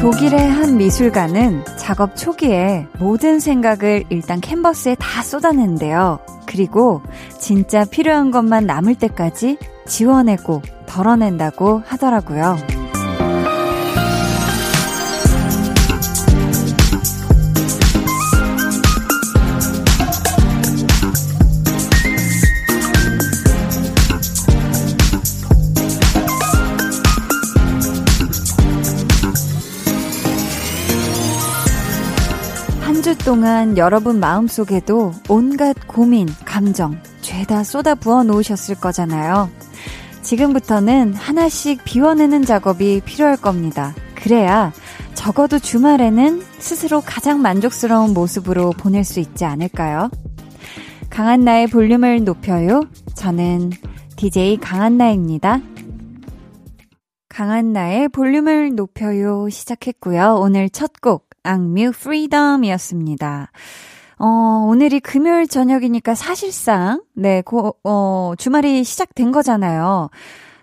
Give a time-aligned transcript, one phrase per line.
[0.00, 6.18] 독일의 한 미술가는 작업 초기에 모든 생각을 일단 캔버스에 다 쏟아낸대요.
[6.46, 7.02] 그리고
[7.38, 12.77] 진짜 필요한 것만 남을 때까지 지워내고 덜어낸다고 하더라고요.
[33.28, 39.50] 동안 여러분 마음속에도 온갖 고민, 감정, 죄다 쏟아 부어 놓으셨을 거잖아요.
[40.22, 43.94] 지금부터는 하나씩 비워내는 작업이 필요할 겁니다.
[44.14, 44.72] 그래야
[45.12, 50.10] 적어도 주말에는 스스로 가장 만족스러운 모습으로 보낼 수 있지 않을까요?
[51.10, 52.80] 강한 나의 볼륨을 높여요.
[53.14, 53.72] 저는
[54.16, 55.60] DJ 강한나입니다.
[57.28, 60.38] 강한나의 볼륨을 높여요 시작했고요.
[60.40, 63.50] 오늘 첫 곡 악뮤 프리덤이었습니다.
[64.20, 64.26] 어,
[64.66, 70.10] 오늘이 금요일 저녁이니까 사실상, 네, 고, 어, 주말이 시작된 거잖아요.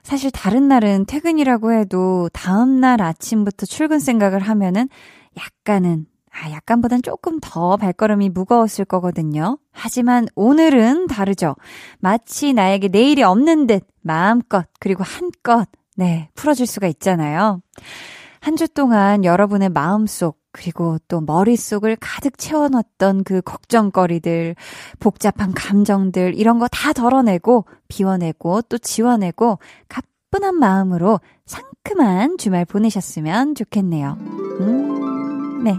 [0.03, 4.89] 사실 다른 날은 퇴근이라고 해도 다음날 아침부터 출근 생각을 하면은
[5.37, 9.57] 약간은, 아, 약간보단 조금 더 발걸음이 무거웠을 거거든요.
[9.71, 11.55] 하지만 오늘은 다르죠.
[11.99, 17.61] 마치 나에게 내일이 없는 듯 마음껏, 그리고 한껏, 네, 풀어줄 수가 있잖아요.
[18.41, 24.55] 한 주 동안 여러분의 마음속, 그리고 또 머릿속을 가득 채워놨던 그 걱정거리들,
[25.01, 34.17] 복잡한 감정들, 이런 거 다 덜어내고, 비워내고, 또 지워내고, 가뿐한 마음으로 상큼한 주말 보내셨으면 좋겠네요.
[34.61, 35.77] 음, 네.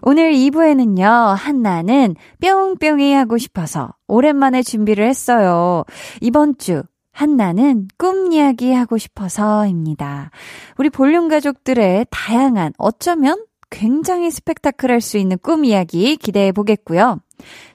[0.00, 5.84] 오늘 2부에는요, 한나는 뿅뿅이 하고 싶어서 오랜만에 준비를 했어요.
[6.22, 10.30] 이번 주 한나는 꿈 이야기 하고 싶어서입니다.
[10.78, 13.42] 우리 볼륨 가족들의 다양한 어쩌면
[13.76, 17.20] 굉장히 스펙타클할 수 있는 꿈 이야기 기대해 보겠고요.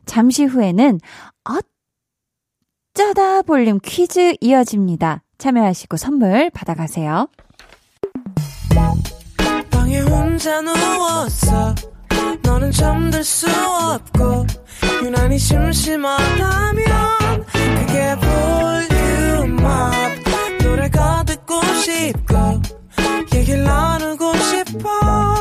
[0.08, 1.00] 잠시 후에는
[2.96, 5.22] 어쩌다 볼륨 퀴즈 이어집니다.
[5.38, 7.28] 참여하시고 선물 받아가세요.
[12.44, 14.48] 너는 잠들 수 없고
[15.04, 18.16] 유난히 심심하다면 그게
[19.46, 19.94] 볼륨업
[20.64, 22.36] 노래가 듣고 싶고
[23.36, 25.41] 얘기를 나누고 싶어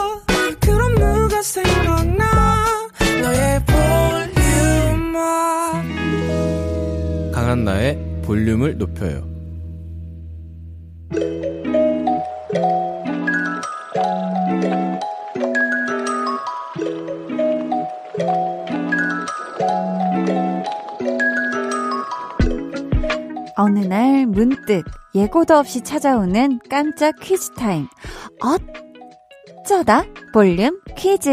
[7.32, 9.26] 강한나의 볼륨을 높여요.
[23.56, 24.84] 어느 날 문득
[25.14, 27.88] 예고도 없이 찾아오는 깜짝 퀴즈 타임.
[29.70, 31.30] 어쩌다 볼륨 퀴즈.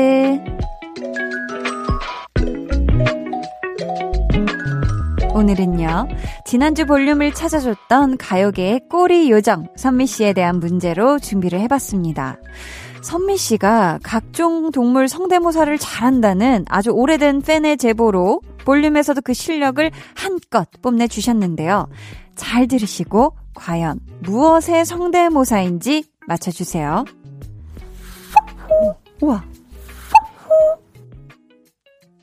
[5.34, 6.08] 오늘은요,
[6.46, 12.38] 지난주 볼륨을 찾아줬던 가요계의 꼬리 요정, 선미 씨에 대한 문제로 준비를 해봤습니다.
[13.02, 21.90] 선미 씨가 각종 동물 성대모사를 잘한다는 아주 오래된 팬의 제보로 볼륨에서도 그 실력을 한껏 뽐내주셨는데요.
[22.36, 27.04] 잘 들으시고, 과연 무엇의 성대모사인지 맞춰주세요.
[29.22, 29.44] 우와,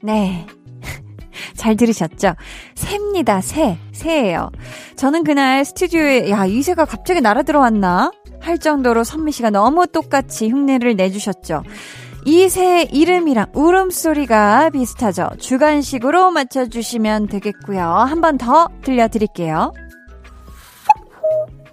[0.03, 0.47] 네.
[1.57, 2.35] 잘 들으셨죠?
[2.75, 3.79] 새입니다, 새.
[3.93, 4.51] 새예요.
[4.97, 8.11] 저는 그날 스튜디오에, 야, 이 새가 갑자기 날아 들어왔나?
[8.41, 11.63] 할 정도로 선미 씨가 너무 똑같이 흉내를 내주셨죠.
[12.27, 15.29] 이 새 이름이랑 울음소리가 비슷하죠.
[15.39, 17.83] 주관식으로 맞춰주시면 되겠고요.
[17.83, 19.73] 한 번 더 들려드릴게요.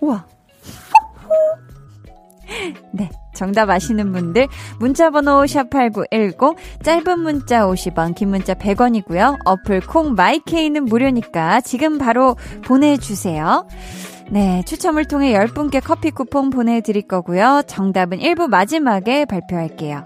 [0.02, 0.26] 우와.
[2.94, 3.10] 네.
[3.42, 4.48] 정답 아시는 분들
[4.78, 9.40] 문자번호 샵8910 짧은 문자 50원 긴 문자 100원이고요.
[9.46, 13.66] 어플 콩 마이케이는 무료니까 지금 바로 보내주세요.
[14.30, 17.64] 네, 추첨을 통해 10분께 커피 쿠폰 보내드릴 거고요.
[17.66, 20.06] 정답은 1부 마지막에 발표할게요.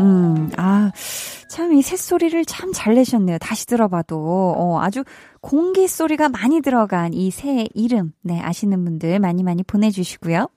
[0.00, 0.90] 음, 아,
[1.58, 3.38] 참 이 새소리를 참 잘 내셨네요.
[3.38, 4.54] 다시 들어봐도.
[4.56, 5.02] 어, 아주
[5.40, 10.48] 공기 소리가 많이 들어간 이새 이름, 네, 아시는 분들 많이 많이 보내주시고요.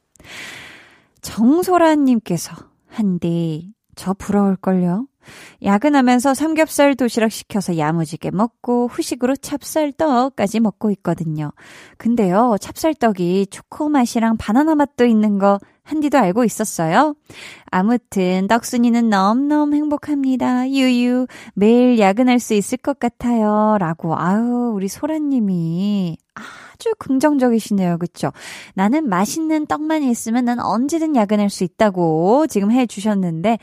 [1.21, 2.55] 정소라님께서,
[2.87, 5.07] 한디, 저 부러울걸요?
[5.63, 11.51] 야근하면서 삼겹살 도시락 시켜서 야무지게 먹고 후식으로 찹쌀떡까지 먹고 있거든요.
[11.97, 17.15] 근데요, 찹쌀떡이 초코 맛이랑 바나나 맛도 있는 거 한디도 알고 있었어요?
[17.65, 20.69] 아무튼 떡순이는 너무너무 행복합니다.
[20.69, 23.77] 유유 매일 야근할 수 있을 것 같아요.
[23.79, 27.97] 라고 아유 우리 소라님이 아주 긍정적이시네요.
[27.97, 28.31] 그쵸?
[28.73, 33.57] 나는 맛있는 떡만 있으면 난 언제든 야근할 수 있다고 지금 해주셨는데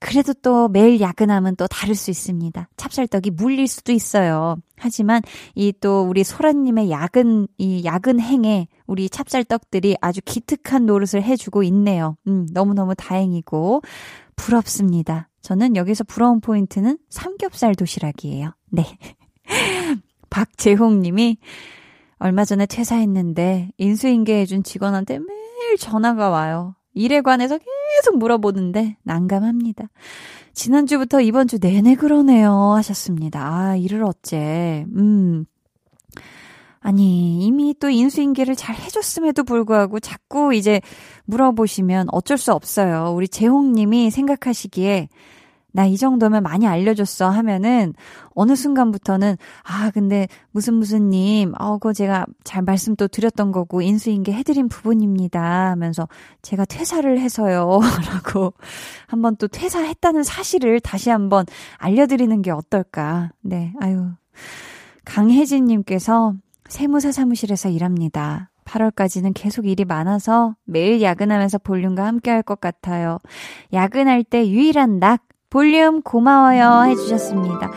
[0.00, 2.68] 그래도 또 매일 야근하면 또 다를 수 있습니다.
[2.76, 4.56] 찹쌀떡이 물릴 수도 있어요.
[4.76, 5.22] 하지만
[5.54, 12.16] 이 또 우리 소라님의 야근, 이 야근 행에 우리 찹쌀떡들이 아주 기특한 노릇을 해주고 있네요.
[12.26, 13.82] 음, 너무너무 다행이고
[14.36, 15.28] 부럽습니다.
[15.42, 18.52] 저는 여기서 부러운 포인트는 삼겹살 도시락이에요.
[18.70, 18.84] 네.
[20.30, 21.38] 박재홍 님이
[22.18, 26.74] 얼마 전에 퇴사했는데 인수인계해준 직원한테 매일 전화가 와요.
[26.96, 29.88] 일에 관해서 계속 물어보는데 난감합니다.
[30.54, 33.46] 지난주부터 이번 주 내내 그러네요 하셨습니다.
[33.46, 34.86] 아, 일을 어째.
[34.96, 35.44] 음.
[36.80, 40.80] 아니, 이미 또 인수인계를 잘 해줬음에도 불구하고 자꾸 이제
[41.26, 43.12] 물어보시면 어쩔 수 없어요.
[43.14, 45.08] 우리 재홍님이 생각하시기에
[45.76, 47.94] 나 이 정도면 많이 알려줬어 하면은
[48.34, 53.82] 어느 순간부터는 아 근데 무슨 무슨 님, 어 그거 제가 잘 말씀 또 드렸던 거고
[53.82, 56.08] 인수인계 해드린 부분입니다 하면서
[56.42, 58.54] 제가 퇴사를 해서요라고
[59.06, 61.44] 한번 또 퇴사했다는 사실을 다시 한번
[61.78, 63.30] 알려드리는 게 어떨까?
[63.42, 64.10] 네, 아유
[65.04, 66.34] 강혜진 님께서
[66.68, 68.50] 세무사 사무실에서 일합니다.
[68.64, 73.18] 8월까지는 계속 일이 많아서 매일 야근하면서 볼륨과 함께 할 것 같아요.
[73.72, 75.22] 야근할 때 유일한 낙,
[75.56, 77.70] 볼륨 고마워요 해주셨습니다.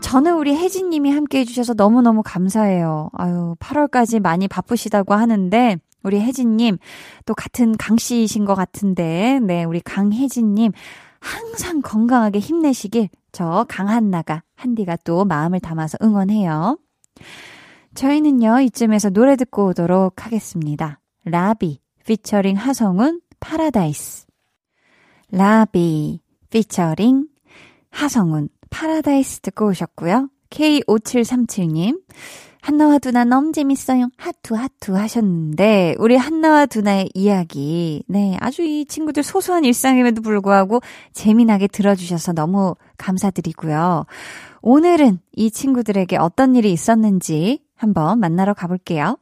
[0.00, 3.10] 저는 우리 혜진님이 함께 해주셔서 너무너무 감사해요.
[3.12, 6.78] 아유, 8월까지 많이 바쁘시다고 하는데, 우리 혜진님,
[7.26, 10.72] 또 같은 강씨이신 것 같은데, 네, 우리 강혜진님,
[11.20, 16.78] 항상 건강하게 힘내시길, 저 강한나가, 한디가 또 마음을 담아서 응원해요.
[17.94, 21.00] 저희는요, 이쯤에서 노래 듣고 오도록 하겠습니다.
[21.26, 24.24] 라비, 피처링 하성운, 파라다이스.
[25.32, 26.20] 라비,
[26.50, 27.26] 피처링
[27.90, 30.28] 하성운 파라다이스 듣고 오셨고요.
[30.50, 32.00] K5737님
[32.60, 34.10] 한나와 두나 너무 재밌어요.
[34.16, 40.80] 하트 하트 하셨는데 우리 한나와 두나의 이야기 네 아주 이 친구들 소소한 일상임에도 불구하고
[41.12, 44.06] 재미나게 들어주셔서 너무 감사드리고요.
[44.62, 49.16] 오늘은 이 친구들에게 어떤 일이 있었는지 한번 만나러 가볼게요.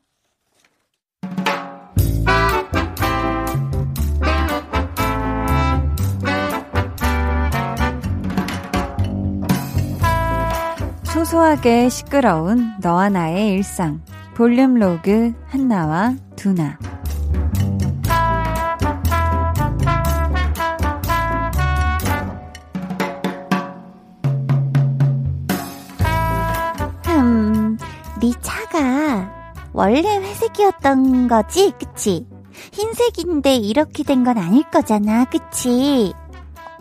[11.24, 14.02] 소소하게 시끄러운 너와 나의 일상.
[14.34, 16.78] 볼륨 로그 한나와 두나.
[27.08, 27.78] 음,
[28.20, 29.30] 네 차가
[29.72, 32.26] 원래 회색이었던 거지, 그치?
[32.72, 36.12] 흰색인데 이렇게 된 건 아닐 거잖아, 그치?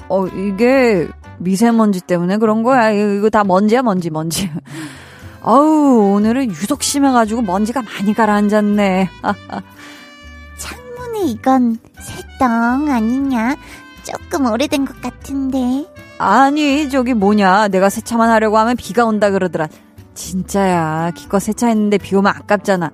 [0.09, 1.07] 어, 이게
[1.39, 2.91] 미세먼지 때문에 그런 거야.
[2.91, 4.49] 이거 다 먼지야, 먼지, 먼지.
[5.41, 9.09] 아우, 오늘은 유독 심해가지고 먼지가 많이 가라앉았네.
[10.57, 13.55] 창문에 이건 새똥 아니냐?
[14.03, 15.85] 조금 오래된 것 같은데.
[16.17, 17.67] 아니, 저기 뭐냐.
[17.67, 19.67] 내가 세차만 하려고 하면 비가 온다 그러더라.
[20.13, 21.11] 진짜야.
[21.15, 22.91] 기껏 세차했는데 비 오면 아깝잖아.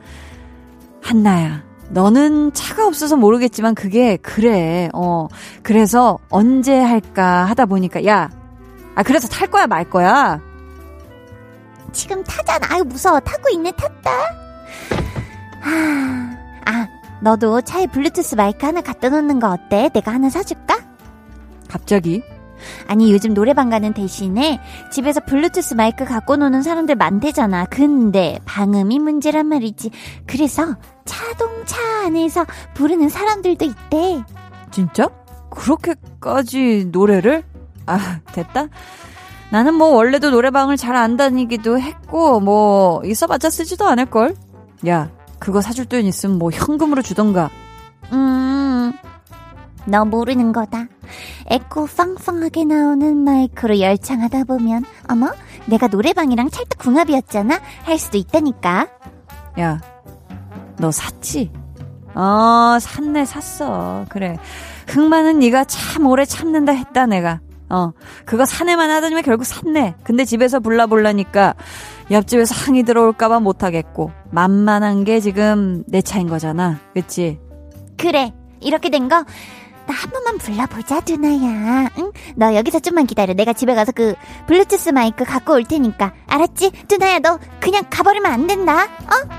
[1.01, 1.68] 한나야.
[1.89, 4.89] 너는 차가 없어서 모르겠지만 그게 그래.
[4.93, 5.27] 어.
[5.63, 8.29] 그래서 언제 할까 하다 보니까 야.
[8.95, 10.39] 아 그래서 탈 거야 말 거야?
[11.91, 12.67] 지금 타잖아.
[12.71, 13.19] 아유 무서워.
[13.19, 14.11] 타고 있네 탔다.
[15.63, 16.87] 아, 아
[17.21, 19.89] 너도 차에 블루투스 마이크 하나 갖다 놓는 거 어때?
[19.93, 20.77] 내가 하나 사줄까?
[21.67, 22.23] 갑자기?
[22.87, 24.59] 아니 요즘 노래방 가는 대신에
[24.91, 27.65] 집에서 블루투스 마이크 갖고 노는 사람들 많대잖아.
[27.65, 29.91] 근데 방음이 문제란 말이지.
[30.25, 30.75] 그래서
[31.05, 34.23] 자동차 안에서 부르는 사람들도 있대.
[34.71, 35.09] 진짜?
[35.51, 37.43] 그렇게까지 노래를?
[37.85, 38.67] 아, 됐다.
[39.51, 44.35] 나는 뭐 원래도 노래방을 잘 안 다니기도 했고 뭐 있어봤자 쓰지도 않을 걸.
[44.87, 47.49] 야, 그거 사줄 돈 있으면 뭐 현금으로 주던가.
[48.11, 48.91] 음,
[49.89, 50.85] 너 모르는 거다.
[51.47, 55.31] 에코 빵빵하게 나오는 마이크로 열창하다 보면 어머
[55.65, 58.87] 내가 노래방이랑 찰떡궁합이었잖아 할 수도 있다니까.
[59.59, 59.81] 야,
[60.77, 61.51] 너 샀지?
[62.15, 64.05] 어, 샀네, 샀어.
[64.09, 64.37] 그래.
[64.87, 67.39] 흙 많은 네가 참 오래 참는다 했다, 내가.
[67.69, 67.91] 어,
[68.25, 69.95] 그거 사내만 하더니만 결국 샀네.
[70.03, 71.53] 근데 집에서 불러볼라니까
[72.09, 74.11] 옆집에서 항의 들어올까봐 못하겠고.
[74.31, 76.79] 만만한 게 지금 내 차인 거잖아.
[76.93, 77.39] 그치?
[77.97, 78.33] 그래.
[78.61, 79.23] 이렇게 된 거
[79.89, 81.89] 나 한 번만 불러보자, 두나야.
[81.97, 82.11] 응?
[82.35, 83.33] 너 여기서 좀만 기다려.
[83.33, 84.13] 내가 집에 가서 그
[84.45, 86.13] 블루투스 마이크 갖고 올 테니까.
[86.27, 86.71] 알았지?
[86.87, 88.83] 두나야, 너 그냥 가버리면 안 된다.
[88.83, 89.38] 어?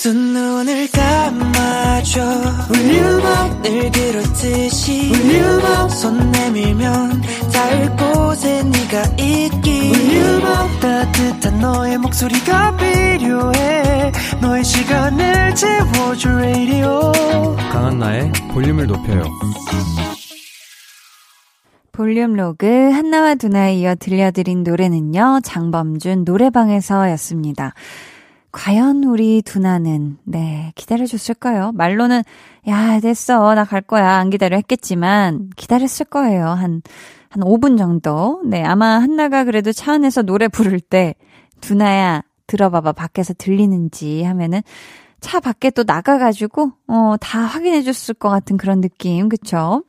[0.00, 2.22] 두 눈을 감아줘
[2.70, 7.20] 울륨업 늘 그렇듯이 울륨업 손 내밀면
[7.52, 17.12] 닿을 곳에 네가 있기 울륨업 따뜻한 너의 목소리가 필요해 너의 시간을 채워줄 radio
[17.70, 19.22] 강한나의 볼륨을 높여요.
[21.92, 25.40] 볼륨 로그 한나와 두나에 이어 들려드린 노래는요.
[25.44, 27.74] 장범준 노래방에서였습니다.
[28.52, 31.72] 과연 우리 두나는 네 기다려줬을까요?
[31.72, 32.22] 말로는
[32.68, 33.54] 야 됐어.
[33.54, 34.14] 나 갈 거야.
[34.16, 36.46] 안 기다려 했겠지만 기다렸을 거예요.
[36.46, 36.82] 한한
[37.36, 38.40] 5분 정도.
[38.44, 41.14] 네 아마 한나가 그래도 차 안에서 노래 부를 때
[41.60, 42.92] 두나야 들어봐봐.
[42.92, 44.62] 밖에서 들리는지 하면은
[45.20, 49.28] 차 밖에 또 나가가지고 어 다 확인해줬을 것 같은 그런 느낌.
[49.28, 49.84] 그쵸?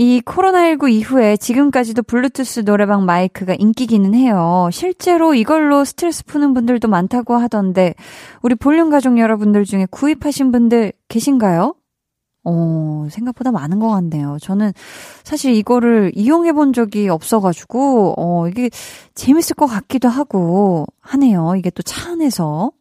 [0.00, 4.70] 이 코로나19 이후에 지금까지도 블루투스 노래방 마이크가 인기기는 해요.
[4.72, 7.92] 실제로 이걸로 스트레스 푸는 분들도 많다고 하던데,
[8.40, 11.74] 우리 볼륨 가족 여러분들 중에 구입하신 분들 계신가요?
[12.44, 14.38] 어, 생각보다 많은 것 같네요.
[14.40, 14.72] 저는
[15.22, 18.70] 사실 이거를 이용해 본 적이 없어가지고, 어, 이게
[19.14, 21.56] 재밌을 것 같기도 하고 하네요.
[21.58, 22.72] 이게 또 차 안에서.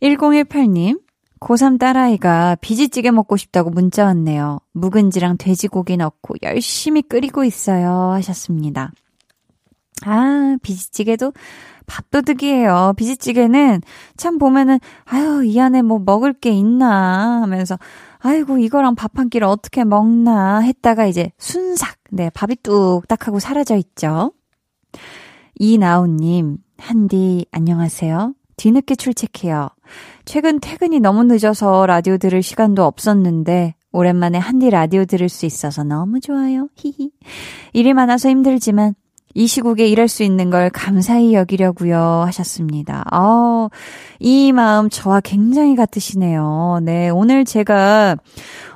[0.00, 1.01] 1018님,
[1.42, 4.60] 고3 딸아이가 비지찌개 먹고 싶다고 문자 왔네요.
[4.72, 8.12] 묵은지랑 돼지고기 넣고 열심히 끓이고 있어요.
[8.12, 8.92] 하셨습니다.
[10.04, 11.32] 아, 비지찌개도
[11.86, 12.94] 밥도둑이에요.
[12.96, 13.82] 비지찌개는
[14.16, 17.76] 참 보면은, 아유, 이 안에 뭐 먹을 게 있나 하면서,
[18.18, 23.76] 아이고, 이거랑 밥 한 끼를 어떻게 먹나 했다가 이제 순삭, 네, 밥이 뚝딱 하고 사라져
[23.76, 24.32] 있죠.
[25.56, 28.34] 이나우님, 한디, 안녕하세요.
[28.56, 29.68] 뒤늦게 출첵해요.
[30.24, 36.20] 최근 퇴근이 너무 늦어서 라디오 들을 시간도 없었는데 오랜만에 한디 라디오 들을 수 있어서 너무
[36.20, 36.68] 좋아요.
[36.76, 37.10] 히히.
[37.72, 38.94] 일이 많아서 힘들지만
[39.34, 43.04] 이 시국에 일할 수 있는 걸 감사히 여기려고요 하셨습니다.
[43.10, 43.68] 아,
[44.18, 46.80] 이 마음 저와 굉장히 같으시네요.
[46.82, 48.16] 네, 오늘 제가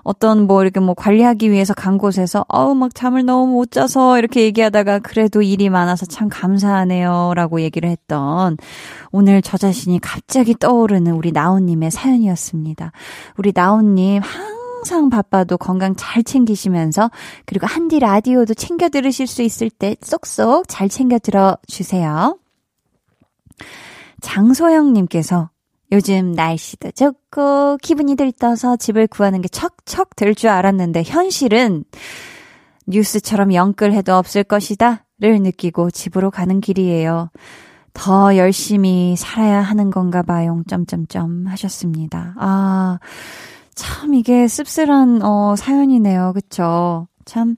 [0.06, 4.42] 어떤 뭐 이렇게 뭐 관리하기 위해서 간 곳에서 어우 막 잠을 너무 못 자서 이렇게
[4.42, 8.56] 얘기하다가 그래도 일이 많아서 참 감사하네요라고 얘기를 했던
[9.10, 12.92] 오늘 저 자신이 갑자기 떠오르는 우리 나온님의 사연이었습니다.
[13.36, 17.10] 우리 나온님 항상 바빠도 건강 잘 챙기시면서
[17.44, 22.38] 그리고 한디 라디오도 챙겨 들으실 수 있을 때 쏙쏙 잘 챙겨 들어 주세요.
[24.20, 25.50] 장소영님께서
[25.92, 31.84] 요즘 날씨도 좋고 기분이 들떠서 집을 구하는 게 척척 될 줄 알았는데 현실은
[32.86, 37.30] 뉴스처럼 영끌해도 없을 것이다 를 느끼고 집으로 가는 길이에요.
[37.94, 40.62] 더 열심히 살아야 하는 건가 봐요.
[40.68, 42.34] 점점점 하셨습니다.
[42.38, 42.98] 아,
[43.74, 46.32] 참 이게 씁쓸한 어 사연이네요.
[46.34, 47.08] 그쵸?
[47.24, 47.56] 참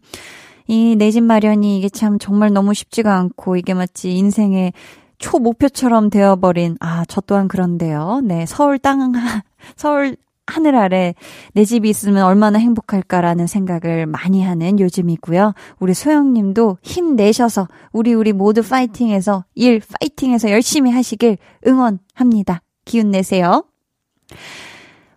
[0.69, 4.73] 이 내 집 마련이 이게 참 정말 너무 쉽지가 않고 이게 마치 인생의
[5.19, 8.21] 초목표처럼 되어버린, 아, 저 또한 그런데요.
[8.25, 9.13] 네, 서울 땅,
[9.77, 10.17] 서울
[10.49, 11.15] 하늘 아래
[11.53, 15.53] 내 집이 있으면 얼마나 행복할까라는 생각을 많이 하는 요즘이고요.
[15.79, 22.63] 우리 소영 님도 힘내셔서 우리 우리 모두 파이팅해서 일 파이팅해서 열심히 하시길 응원합니다.
[22.85, 23.65] 기운 내세요.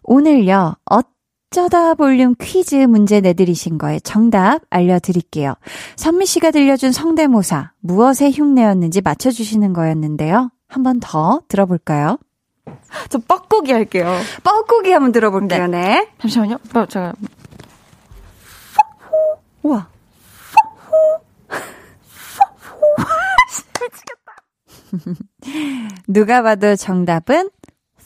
[0.03, 0.75] 오늘요.
[1.55, 5.55] 어쩌다 볼륨 퀴즈 문제 내드리신 거에 정답 알려드릴게요.
[5.98, 10.50] 선미 씨가 들려준 성대모사 무엇의 흉내였는지 맞춰주시는 거였는데요.
[10.70, 12.17] 한 번 더 들어볼까요?
[13.10, 14.17] 저 뻐꾸기 할게요.
[14.46, 15.67] 뻐꾸기 한번 들어볼게요.
[15.67, 15.81] 네.
[15.81, 16.10] 네.
[16.22, 16.58] 잠시만요.
[16.74, 17.12] 어, 제가
[19.63, 19.89] 우와.
[23.81, 25.20] 미치겠다.
[26.08, 27.50] 누가 봐도 정답은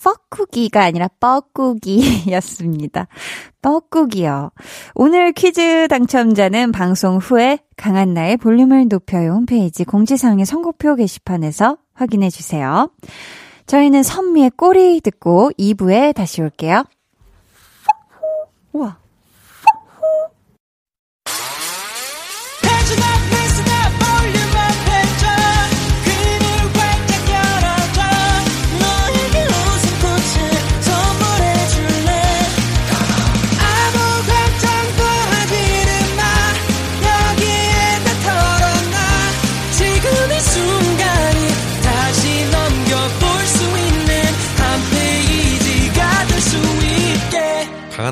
[0.06, 3.08] 뻐꾸기가 아니라 뻐꾸기였습니다.
[3.64, 4.52] 뻐꾸기요.
[4.94, 12.92] 오늘 퀴즈 당첨자는 방송 후에 강한나의 볼륨을 높여요 홈페이지 공지사항의 선곡표 게시판에서 확인해 주세요.
[13.66, 16.84] 저희는 선미의 꼬리 듣고 2부에 다시 올게요.
[18.74, 19.05] 우와.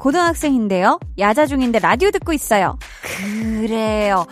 [0.00, 0.98] 고등학생인데요.
[1.18, 2.78] 야자 중인데 라디오 듣고 있어요.
[3.02, 4.26] 그래요.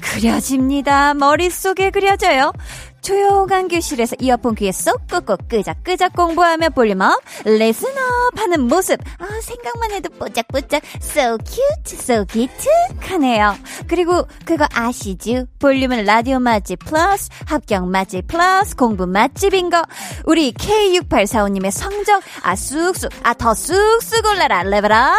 [0.00, 1.14] 그려집니다.
[1.14, 2.52] 머릿속에 그려져요.
[3.00, 9.00] 조용한 교실에서 이어폰 귀에 쏙 꽂고 끄적끄적 공부하며 volume up, lesson up 하는 모습.
[9.18, 13.56] 아, 생각만 해도 뽀짝뽀짝 so cute, so 기특하네요.
[13.86, 15.46] 그리고 그거 아시죠?
[15.58, 19.82] 볼륨은 라디오 맛집 플러스, 합격 맛집 플러스, 공부 맛집인 거.
[20.24, 24.64] 우리 K6845님의 성적, 아, 쑥쑥, 아, 더 쑥쑥 올라라.
[24.64, 25.14] level up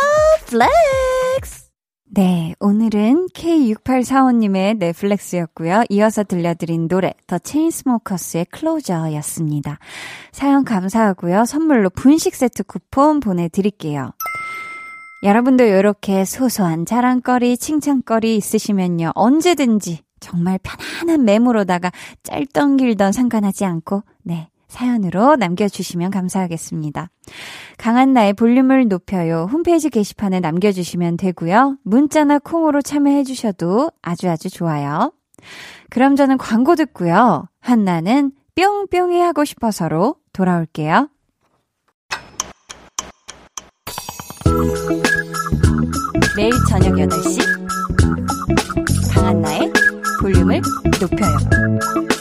[0.48, 1.69] flex.
[2.12, 5.84] 네, 오늘은 K6845님의 내 flex였고요.
[5.89, 9.77] 이어서 들려드린 노래 The Chainsmokers의 Closer였습니다.
[10.32, 11.46] 사연 감사하고요.
[11.46, 14.13] 선물로 분식 세트 쿠폰 보내드릴게요.
[15.22, 19.12] 여러분도 이렇게 소소한 자랑거리, 칭찬거리 있으시면요.
[19.13, 21.92] 언제든지 정말 편안한 메모로다가
[22.24, 27.10] 짧던 길던 상관하지 않고 네, 사연으로 남겨주시면 감사하겠습니다.
[27.78, 29.50] 강한 나의 볼륨을 높여요.
[29.52, 31.78] 홈페이지 게시판에 남겨주시면 되고요.
[31.84, 35.12] 문자나 콩으로 참여해주셔도 아주 아주 좋아요.
[35.90, 37.50] 그럼 저는 광고 듣고요.
[37.60, 41.10] 한나는 뿅뿅이 하고 싶어서로 돌아올게요.
[46.36, 47.40] 매일 저녁 8시
[49.14, 49.72] 강한나의
[50.22, 50.62] 볼륨을
[51.02, 52.19] 높여요.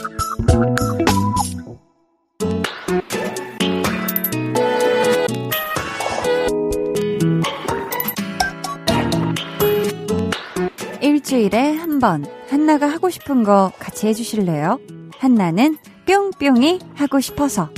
[11.29, 14.79] 일주일에 한 번 한나가 하고 싶은 거 같이 해주실래요?
[15.19, 17.69] 한나는 뿅뿅이 하고 싶어서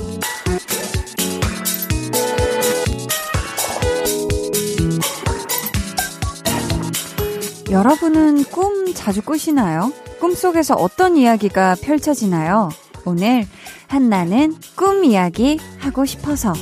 [7.70, 9.92] 여러분은 꿈 자주 꾸시나요?
[10.20, 12.68] 꿈속에서 어떤 이야기가 펼쳐지나요?
[13.04, 13.46] 오늘
[13.88, 16.52] 한나는 꿈 이야기 하고 싶어서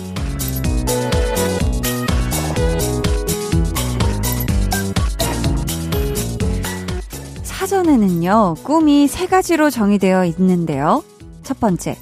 [7.79, 11.05] 사전에는요, 꿈이 세 가지로 정의되어 있는데요.
[11.45, 11.97] 첫 번째,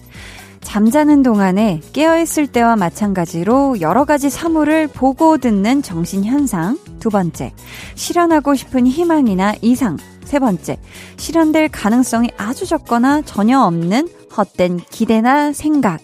[0.62, 6.78] 잠자는 동안에 깨어있을 때와 마찬가지로 여러 가지 사물을 보고 듣는 정신현상.
[6.98, 7.52] 두 번째,
[7.94, 9.98] 실현하고 싶은 희망이나 이상.
[10.24, 10.78] 세 번째,
[11.18, 16.00] 실현될 가능성이 아주 적거나 전혀 없는 헛된 기대나 생각.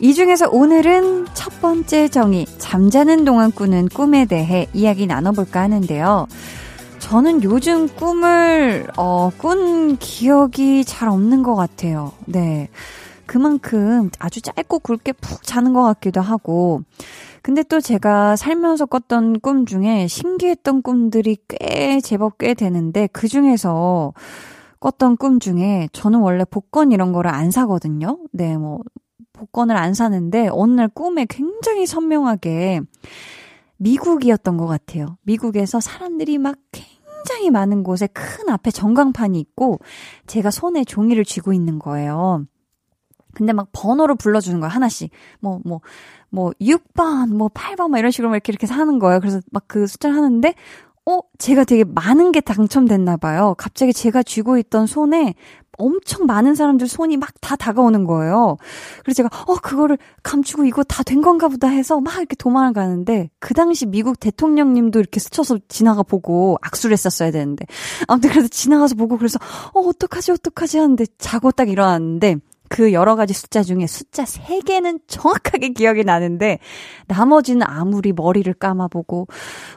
[0.00, 6.28] 이 중에서 오늘은 첫 번째 정의, 잠자는 동안 꾸는 꿈에 대해 이야기 나눠볼까 하는데요.
[7.02, 12.12] 저는 요즘 꿈을, 어, 꾼 기억이 잘 없는 것 같아요.
[12.26, 12.68] 네.
[13.26, 16.82] 그만큼 아주 짧고 굵게 푹 자는 것 같기도 하고.
[17.42, 24.14] 근데 또 제가 살면서 꿨던 꿈 중에 신기했던 꿈들이 꽤, 제법 꽤 되는데, 그 중에서
[24.78, 28.18] 꿨던 꿈 중에 저는 원래 복권 이런 거를 안 사거든요.
[28.30, 28.78] 네, 뭐,
[29.32, 32.80] 복권을 안 사는데, 어느 날 꿈에 굉장히 선명하게
[33.78, 35.18] 미국이었던 것 같아요.
[35.22, 36.54] 미국에서 사람들이 막
[37.22, 39.78] 굉장히 많은 곳에 큰 앞에 전광판이 있고
[40.26, 42.44] 제가 손에 종이를 쥐고 있는 거예요.
[43.34, 45.10] 근데 막 번호를 불러주는 거야, 하나씩.
[45.40, 45.80] 뭐, 뭐,
[46.28, 49.20] 뭐, 6번, 뭐, 8번, 뭐, 이런 식으로 막 이렇게, 이렇게 하는 거예요.
[49.20, 50.54] 그래서 막 그 숫자를 하는데,
[51.06, 53.54] 어, 제가 되게 많은 게 당첨됐나 봐요.
[53.56, 55.34] 갑자기 제가 쥐고 있던 손에
[55.78, 58.56] 엄청 많은 사람들 손이 막 다 다가오는 거예요.
[59.04, 63.30] 그래서 제가, 어, 그거를 감추고 이거 다 된 건가 보다 해서 막 이렇게 도망을 가는데,
[63.40, 67.66] 그 당시 미국 대통령님도 이렇게 스쳐서 지나가 보고 악수를 했었어야 되는데.
[68.08, 69.38] 아무튼 그래서 지나가서 보고 그래서,
[69.74, 72.36] 어, 어떡하지, 어떡하지 하는데 자고 딱 일어났는데,
[72.72, 76.58] 그 여러 가지 숫자 중에 숫자 3개는 정확하게 기억이 나는데
[77.06, 79.28] 나머지는 아무리 머리를 감아보고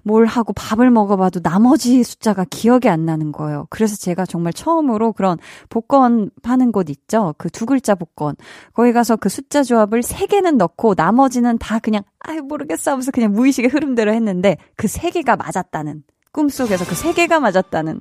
[0.04, 3.68] 뭘 하고 밥을 먹어봐도 나머지 숫자가 기억이 안 나는 거예요.
[3.70, 7.36] 그래서 제가 정말 처음으로 그런 복권 파는 곳 있죠.
[7.38, 8.36] 그 두 글자 복권.
[8.74, 13.72] 거기 가서 그 숫자 조합을 3개는 넣고 나머지는 다 그냥 아유 모르겠어 하면서 그냥 무의식의
[13.72, 18.00] 흐름대로 했는데 그 3개가 맞았다는 꿈속에서 그 3개가 맞았다는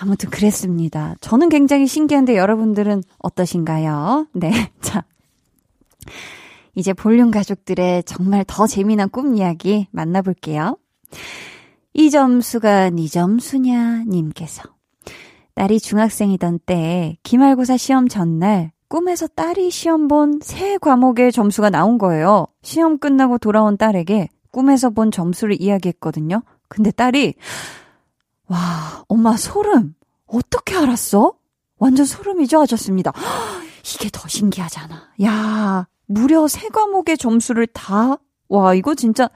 [0.00, 1.14] 아무튼 그랬습니다.
[1.20, 4.28] 저는 굉장히 신기한데 여러분들은 어떠신가요?
[4.34, 4.72] 네.
[4.80, 5.04] 자.
[6.74, 10.78] 이제 볼륨 가족들의 정말 더 재미난 꿈 이야기 만나볼게요.
[11.92, 14.62] 이 점수가 니 점수냐 님께서
[15.54, 22.46] 딸이 중학생이던 때 기말고사 시험 전날 꿈에서 딸이 시험 본 세 과목의 점수가 나온 거예요.
[22.62, 26.42] 시험 끝나고 돌아온 딸에게 꿈에서 본 점수를 이야기했거든요.
[26.68, 27.34] 근데 딸이
[28.52, 29.94] 와, 엄마 소름.
[30.26, 31.32] 어떻게 알았어?
[31.78, 33.10] 완전 소름이죠, 하셨습니다.
[33.94, 35.08] 이게 더 신기하잖아.
[35.24, 39.30] 야, 무려 세 과목의 점수를 다, 와, 이거 진짜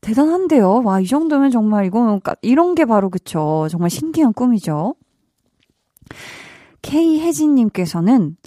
[0.00, 0.82] 대단한데요.
[0.82, 3.68] 와, 이 정도면 정말 이거는, 이런 게 바로 그쵸.
[3.70, 4.94] 정말 신기한 꿈이죠.
[6.80, 8.38] K혜진님께서는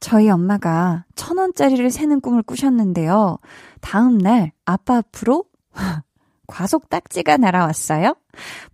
[0.00, 3.38] 저희 엄마가 천 원짜리를 세는 꿈을 꾸셨는데요.
[3.82, 5.44] 다음날 아빠 앞으로
[6.52, 8.14] 과속 딱지가 날아왔어요.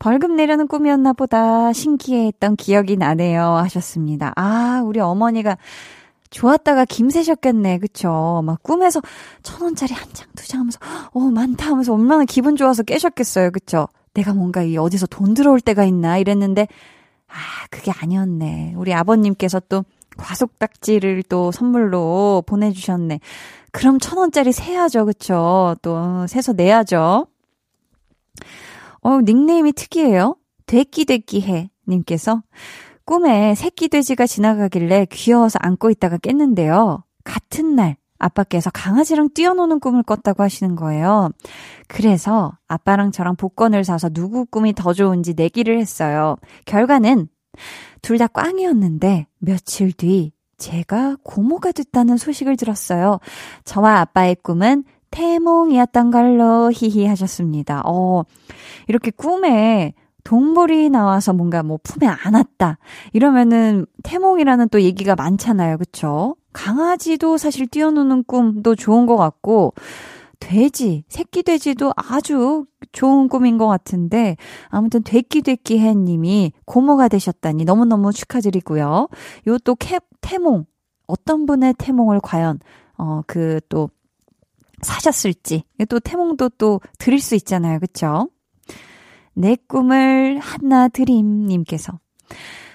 [0.00, 3.42] 벌금 내려는 꿈이었나 보다 신기해했던 기억이 나네요.
[3.42, 4.32] 하셨습니다.
[4.34, 5.56] 아, 우리 어머니가
[6.30, 7.78] 좋았다가 김새셨겠네.
[7.78, 8.42] 그쵸?
[8.44, 9.00] 막 꿈에서
[9.44, 10.78] 천 원짜리 한 장, 두 장 하면서,
[11.12, 13.52] 어, 많다 하면서 얼마나 기분 좋아서 깨셨겠어요.
[13.52, 13.86] 그쵸?
[14.12, 16.66] 내가 뭔가 이 어디서 돈 들어올 때가 있나 이랬는데,
[17.28, 17.34] 아,
[17.70, 18.74] 그게 아니었네.
[18.76, 19.84] 우리 아버님께서 또
[20.16, 23.20] 과속딱지를 또 선물로 보내주셨네.
[23.70, 25.06] 그럼 천 원짜리 세야죠.
[25.06, 25.76] 그쵸?
[25.80, 27.26] 또, 세서 내야죠.
[29.01, 30.37] 어, 닉네임이 특이해요.
[30.66, 32.42] 되끼되끼해 님께서
[33.05, 37.05] 꿈에 새끼 돼지가 지나가길래 귀여워서 안고 있다가 깼는데요.
[37.24, 41.31] 같은 날 아빠께서 강아지랑 뛰어노는 꿈을 꿨다고 하시는 거예요.
[41.87, 46.37] 그래서 아빠랑 저랑 복권을 사서 누구 꿈이 더 좋은지 내기를 했어요.
[46.66, 47.29] 결과는
[48.03, 53.20] 둘 다 꽝이었는데 며칠 뒤 제가 고모가 됐다는 소식을 들었어요.
[53.64, 57.83] 저와 아빠의 꿈은 태몽이었던 걸로 히히 하셨습니다.
[57.87, 58.25] 어,
[58.88, 59.94] 이렇게 꿈에
[60.25, 62.79] 동물이 나와서 뭔가 뭐 품에 안았다.
[63.12, 65.79] 이러면은 태몽이라는 또 얘기가 많잖아요.
[65.79, 66.37] 그쵸?
[66.53, 69.73] 강아지도 사실 뛰어노는 꿈도 좋은 것 같고,
[70.40, 74.37] 돼지, 새끼 돼지도 아주 좋은 꿈인 것 같은데,
[74.68, 79.09] 아무튼 돼끼돼끼 해 님이 고모가 되셨다니 너무너무 축하드리고요.
[79.49, 79.77] 요 또
[80.21, 80.66] 태몽,
[81.07, 82.61] 어떤 분의 태몽을 과연,
[82.99, 83.90] 어, 그 또,
[84.82, 87.78] 사셨을지, 또 태몽도 또 드릴 수 있잖아요.
[87.80, 88.28] 그쵸?
[89.34, 91.98] 내 꿈을 한나 드림 님께서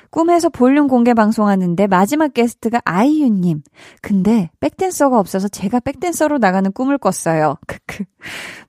[0.10, 3.64] 꿈에서 볼륨 공개 방송하는데 마지막 게스트가 아이유님.
[4.00, 7.58] 근데 백댄서가 없어서 제가 백댄서로 나가는 꿈을 꿨어요.
[7.66, 8.04] 크크.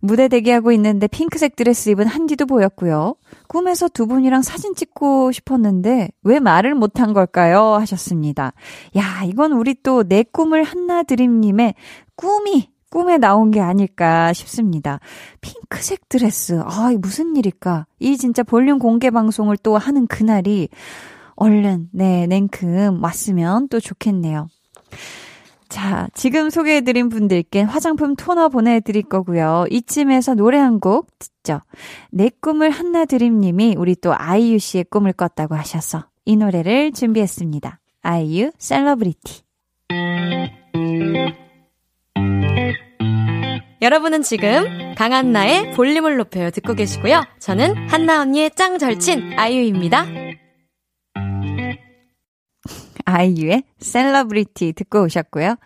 [0.01, 3.17] 무대 대기하고 있는데 핑크색 드레스 입은 한디도 보였고요.
[3.47, 7.75] 꿈에서 두 분이랑 사진 찍고 싶었는데 왜 말을 못한 걸까요?
[7.75, 8.55] 하셨습니다.
[8.97, 11.75] 야, 이건 우리 또 내 꿈을 한나 드림님의
[12.17, 15.01] 꿈이 꿈에 나온 게 아닐까 싶습니다.
[15.41, 16.63] 핑크색 드레스.
[16.65, 17.87] 아, 이 무슨 일일까?
[17.99, 20.69] 이 진짜 볼륨 공개 방송을 또 하는 그날이
[21.35, 24.47] 얼른, 네, 냉큼 왔으면 또 좋겠네요.
[25.69, 29.65] 자, 지금 소개해드린 분들께 화장품 토너 보내드릴 거고요.
[29.73, 31.63] 이쯤에서 노래 한 곡 듣죠.
[32.13, 37.81] 내 꿈을 한나 드림님이 우리 또 아이유 씨의 꿈을 꿨다고 하셔서 이 노래를 준비했습니다.
[38.03, 39.43] 아이유 셀러브리티.
[43.85, 47.23] 여러분은 지금 강한나의 볼륨을 높여요 듣고 계시고요.
[47.39, 50.07] 저는 한나 언니의 짱 절친 아이유입니다.
[53.05, 55.57] 아이유의 셀러브리티 듣고 오셨고요.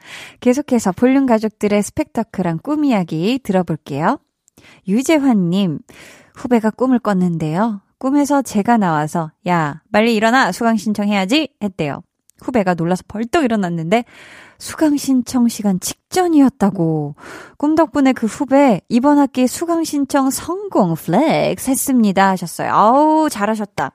[0.40, 4.18] 계속해서 볼륨 가족들의 스펙터클한 꿈 이야기 들어볼게요.
[4.88, 5.78] 유재환님,
[6.34, 7.82] 후배가 꿈을 꿨는데요.
[7.98, 10.50] 꿈에서 제가 나와서, 야, 빨리 일어나!
[10.50, 11.54] 수강 신청해야지!
[11.62, 12.02] 했대요.
[12.42, 14.04] 후배가 놀라서 벌떡 일어났는데,
[14.58, 17.14] 수강 신청 시간 직전이었다고.
[17.56, 22.72] 꿈 덕분에 그 후배 이번 학기 수강 신청 성공 flex 했습니다 하셨어요.
[22.72, 23.92] 아우 잘하셨다.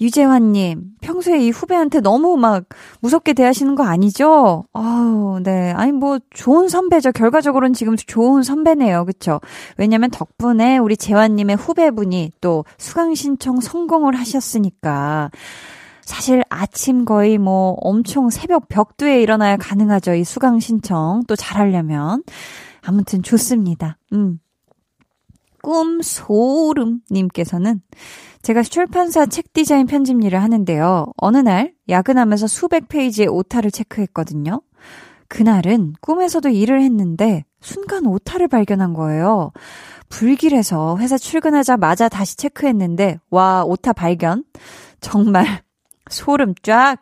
[0.00, 2.64] 유재환님, 평소에 이 후배한테 너무 막
[3.00, 4.64] 무섭게 대하시는 거 아니죠?
[4.74, 5.72] 아우, 네.
[5.72, 7.12] 아니, 뭐, 좋은 선배죠.
[7.12, 9.06] 결과적으로는 지금 좋은 선배네요.
[9.06, 9.40] 그쵸?
[9.78, 15.30] 왜냐면 덕분에 우리 재환님의 후배분이 또 수강 신청 성공을 하셨으니까.
[16.06, 20.14] 사실 아침 거의 뭐 엄청 새벽 벽두에 일어나야 가능하죠.
[20.14, 22.22] 이 수강 신청 또 잘하려면.
[22.80, 23.98] 아무튼 좋습니다.
[24.12, 24.38] 음.
[25.60, 27.82] 꿈 소름님께서는
[28.42, 31.06] 제가 출판사 책 디자인 편집 일을 하는데요.
[31.16, 34.62] 어느 날 야근하면서 수백 페이지의 오타를 체크했거든요.
[35.26, 39.50] 그날은 꿈에서도 일을 했는데 순간 오타를 발견한 거예요.
[40.08, 44.44] 불길해서 회사 출근하자마자 다시 체크했는데 와 오타 발견.
[45.00, 45.65] 정말
[46.10, 46.98] 소름 쫙!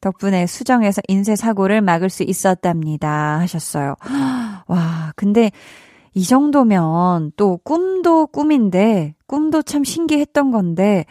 [0.00, 3.38] 덕분에 수정해서 인쇄 사고를 막을 수 있었답니다.
[3.40, 3.94] 하셨어요.
[4.68, 5.50] 와, 근데
[6.14, 11.04] 이 정도면 또 꿈도 꿈인데, 꿈도 참 신기했던 건데,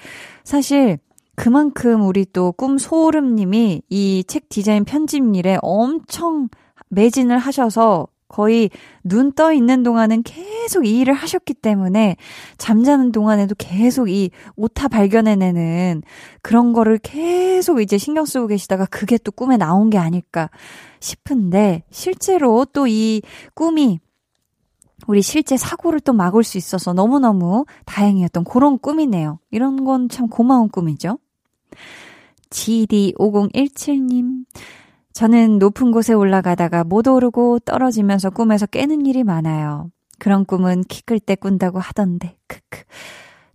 [0.43, 0.97] 사실
[1.35, 6.47] 그만큼 우리 또 꿈 소름님이 이 책 디자인 편집 일에 엄청
[6.89, 8.69] 매진을 하셔서 거의
[9.03, 12.15] 눈 떠 있는 동안은 계속 이 일을 하셨기 때문에
[12.57, 16.01] 잠자는 동안에도 계속 이 오타 발견해내는
[16.41, 20.49] 그런 거를 계속 이제 신경 쓰고 계시다가 그게 또 꿈에 나온 게 아닐까
[20.99, 23.21] 싶은데 실제로 또 이
[23.53, 23.99] 꿈이
[25.07, 29.39] 우리 실제 사고를 또 막을 수 있어서 너무너무 다행이었던 그런 꿈이네요.
[29.51, 31.19] 이런 건 참 고마운 꿈이죠.
[32.49, 34.45] GD5017님,
[35.15, 39.89] 저는 높은 곳에 올라가다가 못 오르고 떨어지면서 꿈에서 깨는 일이 많아요.
[40.19, 42.83] 그런 꿈은 키 클 때 꾼다고 하던데, 크크.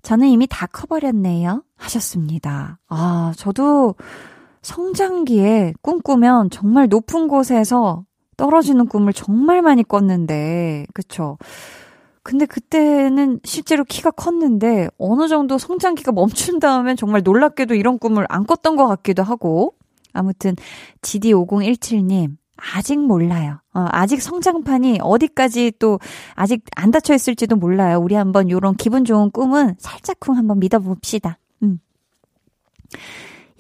[0.03, 1.63] 저는 이미 다 커버렸네요.
[1.77, 2.79] 하셨습니다.
[2.89, 3.95] 아, 저도
[4.63, 8.07] 성장기에 꿈꾸면 정말 높은 곳에서
[8.39, 11.37] 떨어지는 꿈을 정말 많이 꿨는데, 그쵸.
[12.23, 18.47] 근데 그때는 실제로 키가 컸는데, 어느 정도 성장기가 멈춘 다음엔 정말 놀랍게도 이런 꿈을 안
[18.47, 19.75] 꿨던 것 같기도 하고,
[20.13, 20.55] 아무튼,
[21.03, 22.37] GD5017님,
[22.75, 23.61] 아직 몰라요.
[23.73, 25.99] 어, 아직 성장판이 어디까지 또
[26.35, 27.99] 아직 안 닫혀 있을지도 몰라요.
[27.99, 31.39] 우리 한번 요런 기분 좋은 꿈은 살짝쿵 한번 믿어봅시다.
[31.63, 31.81] 음.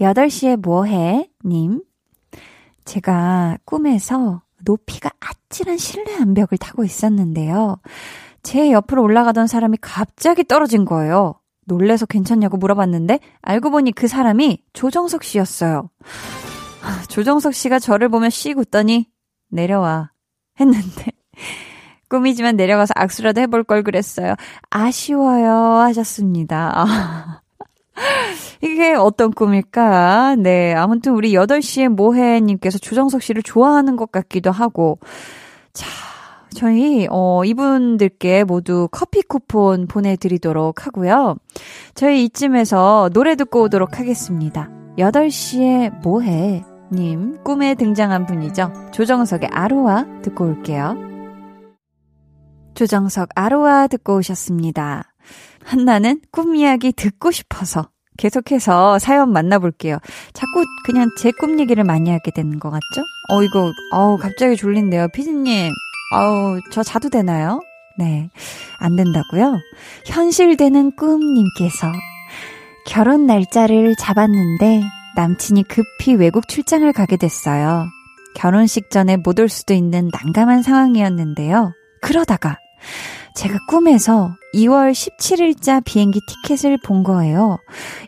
[0.01, 1.31] 8시에 뭐해?
[1.45, 1.83] 님.
[2.85, 7.79] 제가 꿈에서 높이가 아찔한 실내 암벽을 타고 있었는데요.
[8.43, 11.40] 제 옆으로 올라가던 사람이 갑자기 떨어진 거예요.
[11.71, 15.89] 놀래서 괜찮냐고 물어봤는데 알고 보니 그 사람이 조정석 씨였어요.
[17.09, 19.07] 조정석 씨가 저를 보며 씩 웃더니
[19.51, 20.11] 내려와
[20.59, 21.13] 했는데
[22.09, 24.35] 꿈이지만 내려가서 악수라도 해볼 걸 그랬어요.
[24.69, 26.73] 아쉬워요 하셨습니다.
[26.75, 27.41] 아.
[28.63, 30.37] 이게 어떤 꿈일까?
[30.37, 30.75] 네.
[30.75, 34.99] 아무튼 우리 8시에 모해님께서 조정석 씨를 좋아하는 것 같기도 하고.
[35.73, 35.87] 자,
[36.55, 41.37] 저희, 어, 이분들께 모두 커피 쿠폰 보내 드리도록 하고요.
[41.95, 44.69] 저희 이쯤에서 노래 듣고 오도록 하겠습니다.
[44.99, 46.65] 8시에 뭐 해?
[46.93, 48.73] 님, 꿈에 등장한 분이죠.
[48.93, 50.97] 조정석의 아로하 듣고 올게요.
[52.75, 55.05] 조정석 아로하 듣고 오셨습니다.
[55.65, 59.99] 한나는 꿈 이야기 듣고 싶어서 계속해서 사연 만나볼게요.
[60.33, 63.03] 자꾸 그냥 제 꿈 얘기를 많이 하게 되는 것 같죠?
[63.31, 65.09] 어, 이거, 어우, 갑자기 졸린데요.
[65.15, 65.71] 피디님,
[66.13, 67.61] 어우, 저 자도 되나요?
[67.99, 68.31] 네.
[68.79, 69.59] 안 된다고요?
[70.07, 71.93] 현실되는 꿈님께서
[72.87, 74.83] 결혼 날짜를 잡았는데
[75.17, 77.87] 남친이 급히 외국 출장을 가게 됐어요.
[78.35, 81.73] 결혼식 전에 못 올 수도 있는 난감한 상황이었는데요.
[82.01, 82.57] 그러다가
[83.37, 87.59] 제가 꿈에서 2월 17일자 비행기 티켓을 본 거예요.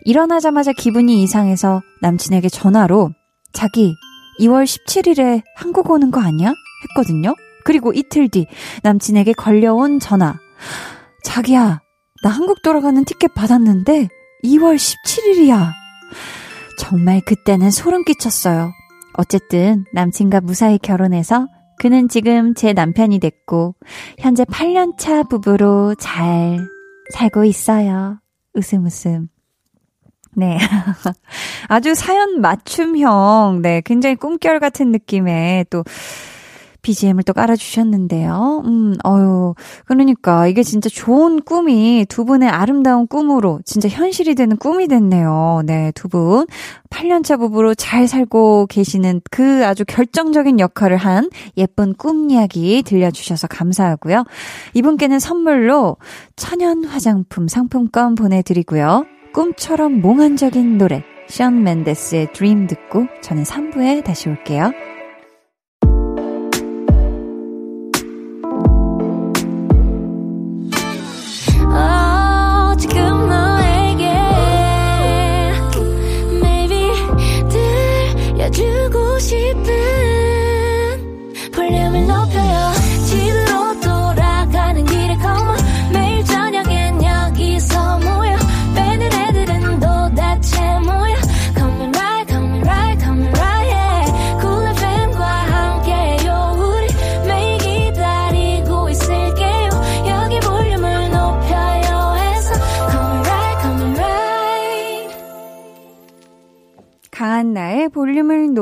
[0.05, 3.11] 일어나자마자 기분이 이상해서 남친에게 전화로
[3.53, 3.95] 자기
[4.41, 6.53] 2월 17일에 한국 오는 거 아니야?
[6.89, 7.35] 했거든요.
[7.65, 8.47] 그리고 이틀 뒤
[8.83, 10.35] 남친에게 걸려온 전화.
[11.25, 11.81] 자기야,
[12.23, 14.09] 나 한국 돌아가는 티켓 받았는데
[14.45, 15.71] 2월 17일이야.
[16.79, 18.73] 정말 그때는 소름 끼쳤어요.
[19.15, 21.47] 어쨌든 남친과 무사히 결혼해서
[21.79, 23.75] 그는 지금 제 남편이 됐고
[24.19, 26.59] 현재 8년차 부부로 잘
[27.13, 28.21] 살고 있어요.
[28.55, 29.29] 웃음 웃음.
[30.35, 30.59] 네.
[31.69, 35.85] 아주 사연 맞춤형, 네, 굉장히 꿈결 같은 느낌의 또
[36.83, 38.63] BGM을 또 깔아주셨는데요.
[38.67, 39.55] 음, 어유
[39.87, 45.63] 그러니까 이게 진짜 좋은 꿈이 두 분의 아름다운 꿈으로 진짜 현실이 되는 꿈이 됐네요.
[45.65, 46.47] 네, 두 분.
[46.91, 54.25] 8년차 부부로 잘 살고 계시는 그 아주 결정적인 역할을 한 예쁜 꿈 이야기 들려주셔서 감사하고요.
[54.75, 55.97] 이분께는 선물로
[56.37, 59.07] 천연 화장품 상품권 보내드리고요.
[59.33, 64.73] 꿈처럼 몽환적인 노래, 션 맨데스의 드림 듣고 저는 3부에 다시 올게요.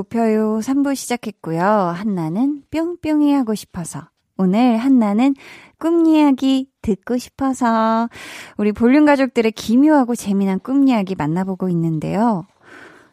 [0.01, 1.61] 높여요 3부 시작했고요.
[1.63, 4.09] 한나는 뿅뿅이 하고 싶어서.
[4.39, 5.35] 오늘 한나는
[5.79, 8.09] 꿈 이야기 듣고 싶어서
[8.57, 12.47] 우리 볼륨 가족들의 기묘하고 재미난 꿈 이야기 만나보고 있는데요.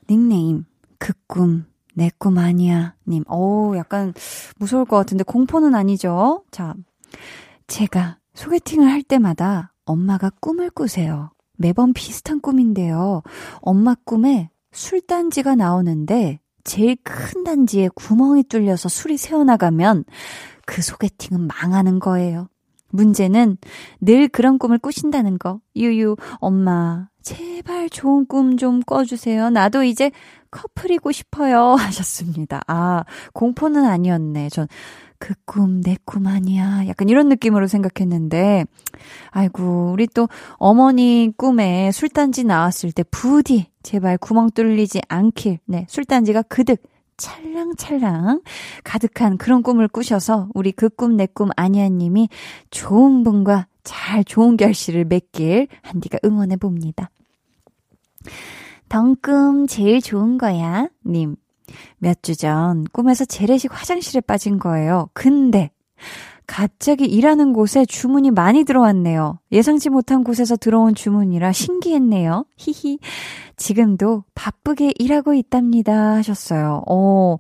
[0.10, 0.63] 닉네임
[0.97, 3.26] 그꿈 내 꿈 아니야 님.
[3.30, 4.13] 오 약간
[4.58, 6.45] 무서울 것 같은데 공포는 아니죠?
[6.52, 6.73] 자
[7.67, 11.32] 제가 소개팅을 할 때마다 엄마가 꿈을 꾸세요.
[11.58, 13.23] 매번 비슷한 꿈인데요.
[13.60, 20.03] 엄마 꿈에 술단지가 나오는데 제일 큰 단지에 구멍이 뚫려서 술이 새어나가면
[20.65, 22.49] 그 소개팅은 망하는 거예요.
[22.89, 23.58] 문제는
[24.01, 25.62] 늘 그런 꿈을 꾸신다는 거.
[25.77, 29.49] 유유, 엄마, 제발 좋은 꿈 좀 꿔주세요.
[29.49, 30.12] 나도 이제
[30.51, 31.75] 커플이고 싶어요.
[31.80, 32.62] 하셨습니다.
[32.67, 33.03] 아,
[33.34, 34.49] 공포는 아니었네.
[34.49, 34.67] 전
[35.19, 36.88] 그 꿈, 내 꿈 아니야.
[36.88, 38.65] 약간 이런 느낌으로 생각했는데,
[39.32, 40.27] 아이고, 우리 또
[40.58, 46.82] 어머니 꿈에 술단지 나왔을 때 부디 제발 구멍 뚫리지 않길, 네, 술단지가 그득
[47.17, 48.41] 찰랑찰랑
[48.84, 52.30] 가득한 그런 꿈을 꾸셔서 우리 그 꿈 내 꿈 아니야님이
[52.69, 57.10] 좋은 분과 잘 좋은 결실을 맺길 한디가 응원해 봅니다.
[58.89, 61.36] 덩꿈 제일 좋은 거야, 님.
[61.99, 65.10] 몇 주 전 꿈에서 재래식 화장실에 빠진 거예요.
[65.13, 65.71] 근데
[66.45, 69.39] 갑자기 일하는 곳에 주문이 많이 들어왔네요.
[69.51, 72.45] 예상치 못한 곳에서 들어온 주문이라 신기했네요.
[72.58, 72.99] 히히.
[73.58, 76.13] 지금도 바쁘게 일하고 있답니다.
[76.15, 76.84] 하셨어요.
[76.88, 77.36] 어,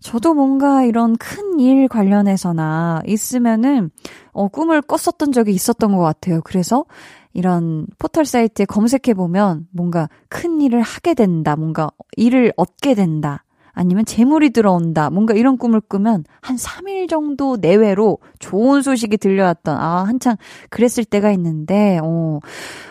[0.00, 3.90] 저도 뭔가 이런 큰 일 관련해서나 있으면은,
[4.32, 6.40] 어, 꿈을 꿨었던 적이 있었던 것 같아요.
[6.42, 6.84] 그래서
[7.32, 11.56] 이런 포털 사이트에 검색해보면 뭔가 큰 일을 하게 된다.
[11.56, 13.44] 뭔가 일을 얻게 된다.
[13.72, 15.10] 아니면 재물이 들어온다.
[15.10, 20.36] 뭔가 이런 꿈을 꾸면 한 3일 정도 내외로 좋은 소식이 들려왔던, 아, 한창
[20.70, 22.40] 그랬을 때가 있는데, 어,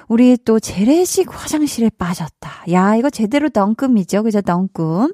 [0.08, 2.50] 우리 또 재래식 화장실에 빠졌다.
[2.72, 4.24] 야, 이거 제대로 덩꿈이죠.
[4.24, 4.42] 그죠?
[4.42, 5.14] 덩꿈.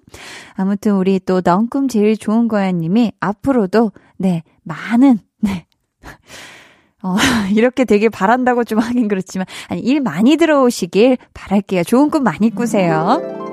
[0.54, 5.66] 아무튼 우리 또 덩꿈 제일 좋은 거야 님이 앞으로도, 네, 많은, 네.
[7.04, 7.16] 어,
[7.54, 11.84] 이렇게 되길 바란다고 좀 하긴 그렇지만, 아니, 일 많이 들어오시길 바랄게요.
[11.84, 13.47] 좋은 꿈 많이 꾸세요.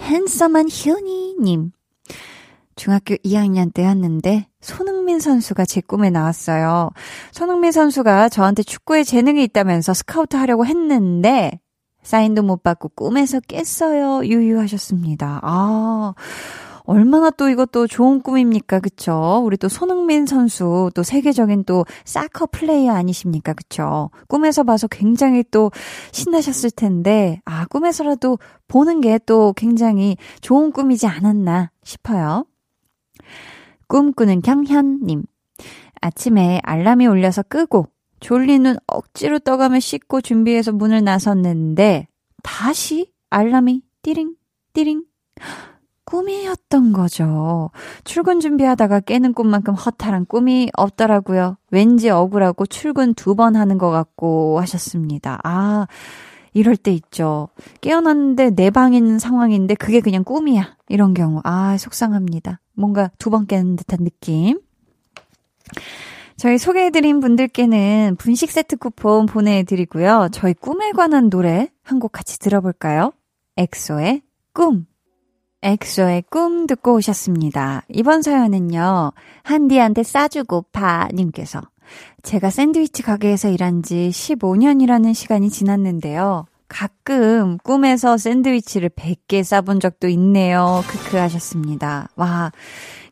[0.00, 1.72] 핸섬한 효니님.
[2.76, 6.90] 중학교 2학년 때였는데 손흥민 선수가 제 꿈에 나왔어요.
[7.32, 11.58] 손흥민 선수가 저한테 축구에 재능이 있다면서 스카우트 하려고 했는데
[12.02, 14.24] 사인도 못 받고 꿈에서 깼어요.
[14.26, 15.40] 유유하셨습니다.
[15.42, 16.14] 아,
[16.86, 18.80] 얼마나 또 이것도 좋은 꿈입니까?
[18.80, 19.42] 그쵸?
[19.44, 23.52] 우리 또 손흥민 선수 또 세계적인 또 사커 플레이어 아니십니까?
[23.52, 24.10] 그쵸?
[24.28, 25.70] 꿈에서 봐서 굉장히 또
[26.12, 32.46] 신나셨을 텐데, 아, 꿈에서라도 보는 게 또 굉장히 좋은 꿈이지 않았나 싶어요.
[33.88, 35.24] 꿈꾸는 경현님.
[36.00, 37.88] 아침에 알람이 울려서 끄고
[38.20, 42.08] 졸린 눈 억지로 떠가며 씻고 준비해서 문을 나섰는데
[42.42, 44.34] 다시 알람이 띠링
[44.72, 45.04] 띠링
[46.06, 47.70] 꿈이었던 거죠.
[48.04, 51.58] 출근 준비하다가 깨는 꿈만큼 허탈한 꿈이 없더라고요.
[51.70, 55.38] 왠지 억울하고 출근 두 번 하는 것 같고 하셨습니다.
[55.44, 55.86] 아,
[56.54, 57.48] 이럴 때 있죠.
[57.82, 60.76] 깨어났는데 내 방에 있는 상황인데 그게 그냥 꿈이야.
[60.88, 61.40] 이런 경우.
[61.44, 62.60] 아, 속상합니다.
[62.74, 64.60] 뭔가 두 번 깨는 듯한 느낌.
[66.36, 70.28] 저희 소개해드린 분들께는 분식 세트 쿠폰 보내드리고요.
[70.32, 73.12] 저희 꿈에 관한 노래 한 곡 같이 들어볼까요?
[73.56, 74.86] 엑소의 꿈.
[75.66, 77.82] 엑소의 꿈 듣고 오셨습니다.
[77.88, 79.10] 이번 사연은요,
[79.42, 81.60] 한디한테 싸주고 파님께서
[82.22, 86.46] 제가 샌드위치 가게에서 일한 지 15년이라는 시간이 지났는데요.
[86.68, 90.84] 가끔 꿈에서 샌드위치를 100개 싸본 적도 있네요.
[90.86, 92.10] 크크 하셨습니다.
[92.14, 92.52] 와,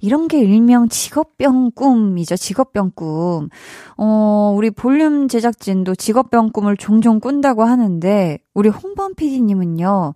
[0.00, 2.36] 이런 게 일명 직업병 꿈이죠.
[2.36, 3.48] 직업병 꿈.
[3.96, 10.14] 어, 우리 볼륨 제작진도 직업병 꿈을 종종 꾼다고 하는데, 우리 홍범 PD님은요,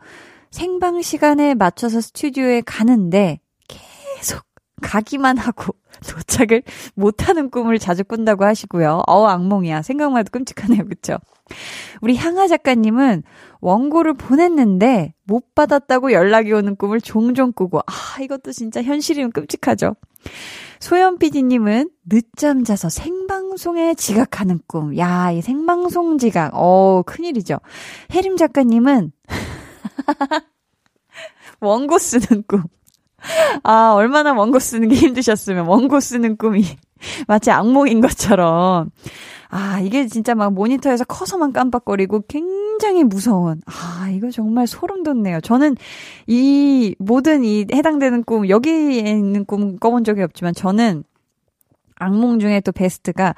[0.50, 4.42] 생방 시간에 맞춰서 스튜디오에 가는데 계속
[4.82, 5.74] 가기만 하고
[6.08, 6.62] 도착을
[6.94, 9.02] 못하는 꿈을 자주 꾼다고 하시고요.
[9.06, 9.82] 어 악몽이야.
[9.82, 10.86] 생각만 해도 끔찍하네요.
[10.86, 11.18] 그쵸?
[12.00, 13.22] 우리 향아 작가님은
[13.60, 19.96] 원고를 보냈는데 못 받았다고 연락이 오는 꿈을 종종 꾸고 아 이것도 진짜 현실이면 끔찍하죠.
[20.80, 24.96] 소연 PD님은 늦잠 자서 생방송에 지각하는 꿈.
[24.96, 26.52] 야, 이 생방송 지각.
[26.54, 27.58] 어, 큰일이죠.
[28.12, 29.12] 혜림 작가님은
[31.60, 32.62] 원고 쓰는 꿈.
[33.64, 36.64] 아, 얼마나 원고 쓰는 게 힘드셨으면 원고 쓰는 꿈이
[37.26, 38.90] 마치 악몽인 것처럼.
[39.50, 43.60] 아, 이게 진짜 막 모니터에서 커서만 깜빡거리고 굉장히 무서운.
[43.66, 45.40] 아, 이거 정말 소름 돋네요.
[45.40, 45.76] 저는
[46.26, 51.02] 이 모든 이 해당되는 꿈, 여기에 있는 꿈 꿔본 적이 없지만 저는
[51.96, 53.34] 악몽 중에 또 베스트가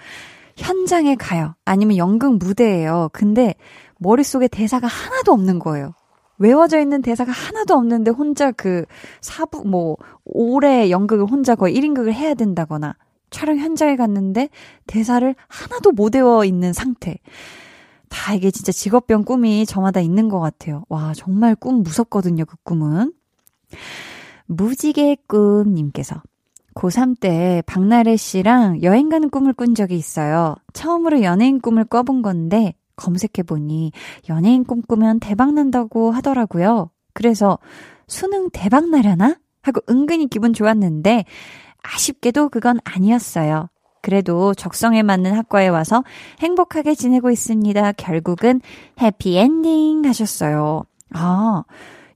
[0.57, 1.55] 현장에 가요.
[1.65, 3.09] 아니면 연극 무대예요.
[3.13, 3.55] 근데
[3.99, 5.95] 머릿속에 대사가 하나도 없는 거예요.
[6.41, 8.87] 외워져 있는 대사가 하나도 없는데 혼자 그
[9.21, 12.97] 사부, 뭐, 올해 연극을 혼자 거의 1인극을 해야 된다거나
[13.31, 14.49] 촬영 현장에 갔는데
[14.87, 17.19] 대사를 하나도 못 외워 있는 상태.
[18.09, 20.83] 다 이게 진짜 직업병 꿈이 저마다 있는 것 같아요.
[20.89, 23.13] 와, 정말 꿈 무섭거든요, 그 꿈은.
[24.47, 26.23] 무지개 꿈님께서.
[26.75, 30.57] 고3 때 박나래 씨랑 여행 가는 꿈을 꾼 적이 있어요.
[30.73, 33.93] 처음으로 연예인 꿈을 꿔본 건데, 검색해보니
[34.29, 36.91] 연예인 꿈꾸면 대박난다고 하더라고요.
[37.15, 37.59] 그래서
[38.07, 39.37] 수능 대박나려나?
[39.63, 41.25] 하고 은근히 기분 좋았는데
[41.83, 43.69] 아쉽게도 그건 아니었어요.
[44.03, 46.03] 그래도 적성에 맞는 학과에 와서
[46.41, 47.93] 행복하게 지내고 있습니다.
[47.93, 48.61] 결국은
[49.01, 50.85] 해피엔딩 하셨어요.
[51.13, 51.65] 아,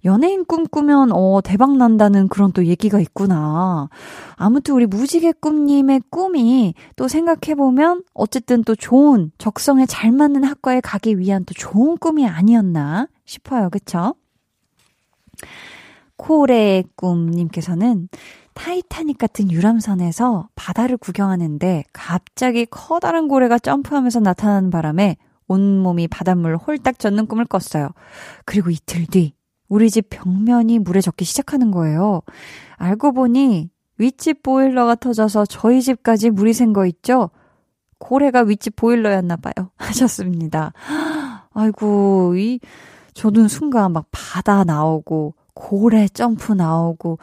[0.04, 3.88] 연예인 꿈꾸면 어 대박 난다는 그런 또 얘기가 있구나.
[4.36, 10.80] 아무튼 우리 무지개 꿈님의 꿈이 또 생각해 보면 어쨌든 또 좋은 적성에 잘 맞는 학과에
[10.80, 13.70] 가기 위한 또 좋은 꿈이 아니었나 싶어요.
[13.70, 14.14] 그쵸?
[16.16, 18.08] 고래의 꿈님께서는
[18.54, 25.16] 타이타닉 같은 유람선에서 바다를 구경하는데 갑자기 커다란 고래가 점프하면서 나타나는 바람에
[25.48, 27.90] 온몸이 바닷물 홀딱 젖는 꿈을 꿨어요.
[28.44, 29.34] 그리고 이틀 뒤
[29.68, 32.22] 우리 집 벽면이 물에 젖기 시작하는 거예요.
[32.76, 37.30] 알고 보니 윗집 보일러가 터져서 저희 집까지 물이 샌 거 있죠?
[37.98, 39.70] 고래가 윗집 보일러였나 봐요.
[39.76, 40.72] 하셨습니다.
[41.54, 42.60] 아이고, 이,
[43.14, 47.18] 저도 순간 막 바다 나오고, 고래 점프 나오고,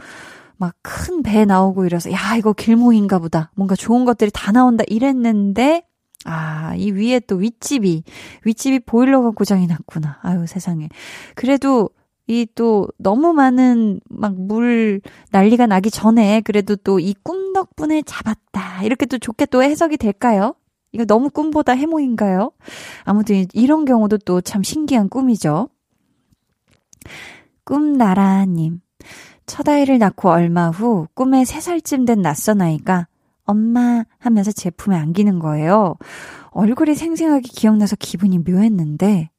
[0.58, 3.52] 막 큰 배 나오고 이래서, 야, 이거 길몽인가 보다.
[3.56, 5.84] 뭔가 좋은 것들이 다 나온다 이랬는데,
[6.24, 8.04] 아, 이 위에 또 윗집이,
[8.46, 10.20] 윗집이 보일러가 고장이 났구나.
[10.22, 10.88] 아유, 세상에.
[11.36, 11.90] 그래도
[12.32, 15.02] 이 또 너무 많은 막 물
[15.32, 18.84] 난리가 나기 전에 그래도 또 이 꿈 덕분에 잡았다.
[18.84, 20.56] 이렇게 또 좋게 또 해석이 될까요?
[20.94, 22.52] 이거 너무 꿈보다 해몽인가요?
[23.04, 25.70] 아무튼 이런 경우도 또 참 신기한 꿈이죠.
[27.66, 28.82] 꿈나라님.
[29.46, 33.08] 첫 아이를 낳고 얼마 후 꿈에 3살쯤 된 낯선 아이가
[33.44, 35.96] 엄마 하면서 제 품에 안기는 거예요.
[36.52, 39.31] 얼굴이 생생하게 기억나서 기분이 묘했는데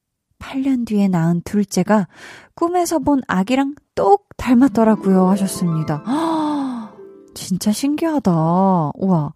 [0.43, 2.09] 8년 뒤에 낳은 둘째가
[2.55, 6.03] 꿈에서 본 아기랑 똑 닮았더라고요 하셨습니다.
[7.35, 8.93] 진짜 신기하다.
[8.97, 9.33] 우와.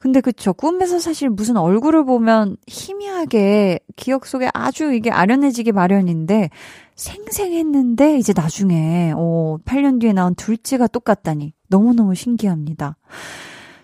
[0.00, 0.52] 근데 그쵸.
[0.52, 6.50] 꿈에서 사실 무슨 얼굴을 보면 희미하게 기억 속에 아주 이게 아련해지기 마련인데
[6.94, 12.96] 생생했는데 이제 나중에 어 8년 뒤에 나온 둘째가 똑같다니 너무너무 신기합니다.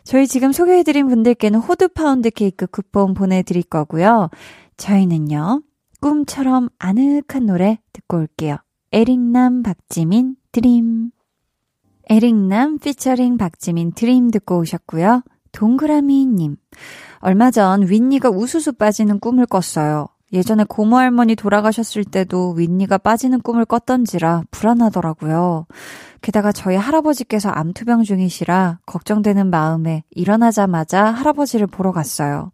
[0.04, 4.30] 저희 지금 소개해드린 분들께는 호두 파운드 케이크 쿠폰 보내드릴 거고요.
[4.76, 5.62] 저희는요,
[6.02, 8.56] 꿈처럼 아늑한 노래 듣고 올게요.
[8.90, 11.12] 에릭남, 박지민, Dream.
[12.10, 15.22] 에릭남 피처링 박지민 드림 듣고 오셨고요.
[15.52, 16.56] 동그라미님.
[17.20, 20.08] 얼마 전 윈니가 우수수 빠지는 꿈을 꿨어요.
[20.32, 25.66] 예전에 고모 할머니 돌아가셨을 때도 윈니가 빠지는 꿈을 꿨던지라 불안하더라고요.
[26.22, 32.52] 게다가 저희 할아버지께서 암투병 중이시라 걱정되는 마음에 일어나자마자 할아버지를 보러 갔어요.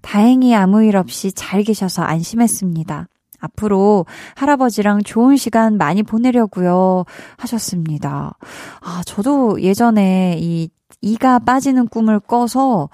[0.00, 3.08] 다행히 아무 일 없이 잘 계셔서 안심했습니다.
[3.40, 7.04] 앞으로 할아버지랑 좋은 시간 많이 보내려고요.
[7.36, 8.36] 하셨습니다.
[8.80, 10.70] 아, 저도 예전에 이
[11.00, 12.88] 이가 빠지는 꿈을 꿔서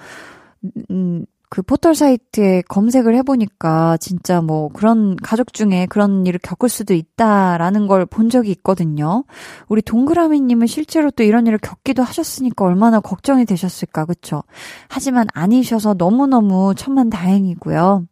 [0.91, 1.25] 음,
[1.55, 7.87] 그 포털 사이트에 검색을 해보니까 진짜 뭐 그런 가족 중에 그런 일을 겪을 수도 있다라는
[7.87, 9.25] 걸 본 적이 있거든요.
[9.69, 14.43] 우리 동그라미님은 실제로 또 이런 일을 겪기도 하셨으니까 얼마나 걱정이 되셨을까, 그쵸?
[14.89, 18.05] 하지만 아니셔서 너무너무 천만 다행이고요.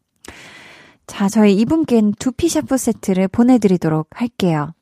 [1.08, 4.72] 자, 저희 이분께는 두피 샤프 세트를 보내드리도록 할게요.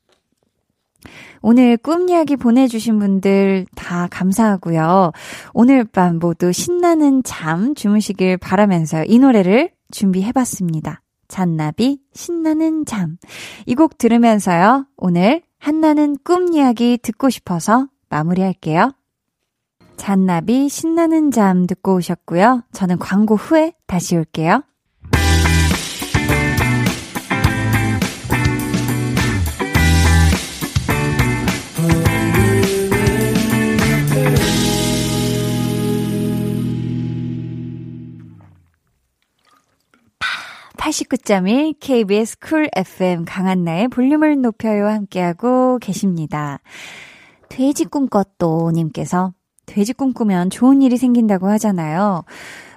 [1.42, 5.12] 오늘 꿈 이야기 보내주신 분들 다 감사하고요.
[5.54, 11.02] 오늘 밤 모두 신나는 잠 주무시길 바라면서 이 노래를 준비해봤습니다.
[11.28, 13.16] 잔나비 신나는 잠.
[13.66, 14.86] 이 곡 들으면서요.
[14.96, 18.92] 오늘 한나는 꿈 이야기 듣고 싶어서 마무리할게요.
[19.96, 22.62] 잔나비 신나는 잠 듣고 오셨고요.
[22.72, 24.62] 저는 광고 후에 다시 올게요.
[40.90, 46.58] 89.1 KBS 쿨 FM 강한나의 볼륨을 높여요 함께하고 계십니다.
[47.48, 49.32] 돼지 꿈꿨도 님께서
[49.66, 52.24] 돼지 꿈꾸면 좋은 일이 생긴다고 하잖아요.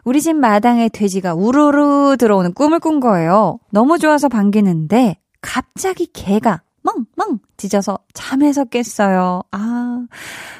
[0.03, 3.57] 우리 집 마당에 돼지가 우르르 들어오는 꿈을 꾼 거예요.
[3.72, 9.41] 너무 좋아서 반기는데 갑자기 개가 멍멍 짖어서 잠에서 깼어요.
[9.51, 10.05] 아,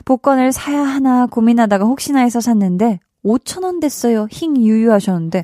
[0.06, 4.28] 복권을 사야 하나 고민하다가 혹시나 해서 샀는데 5천원 됐어요.
[4.32, 5.44] 힝 유유하셨는데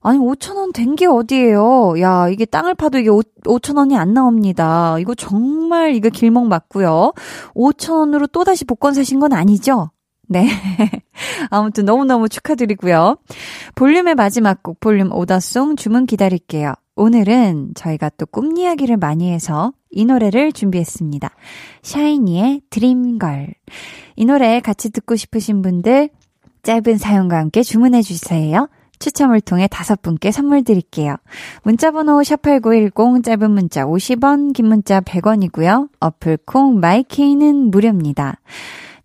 [0.00, 2.00] 아니 5천 원 된 게 어디예요?
[2.00, 4.96] 야 이게 땅을 파도 이게 5, 5천 원이 안 나옵니다.
[4.98, 7.12] 이거 정말 이거 길몽 맞고요.
[7.54, 9.90] 5천 원으로 또 다시 복권 사신 건 아니죠?
[10.28, 10.46] 네.
[11.50, 13.16] 아무튼 너무너무 축하드리고요.
[13.74, 16.74] 볼륨의 마지막 곡 볼륨 오더송 주문 기다릴게요.
[16.96, 21.30] 오늘은 저희가 또 꿈 이야기를 많이 해서 이 노래를 준비했습니다.
[21.82, 23.54] 샤이니의 Dream Girl.
[24.16, 26.10] 이 노래 같이 듣고 싶으신 분들
[26.62, 28.68] 짧은 사연과 함께 주문해 주세요.
[28.98, 31.16] 추첨을 통해 다섯 분께 선물 드릴게요.
[31.62, 35.88] 문자번호 샵8910 짧은 문자 50원, 긴 문자 100원이고요.
[36.00, 38.40] 어플 콩 마이케이는 무료입니다.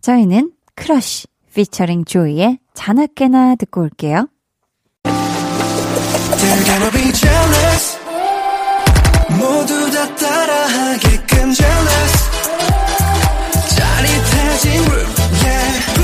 [0.00, 4.28] 저희는 크러쉬 피처링 조이의 자나깨나 듣고 올게요.
[9.38, 12.14] 모두 다 따라하게끔 jealous
[13.76, 15.10] 짜릿해진 room
[15.42, 16.03] yeah 분위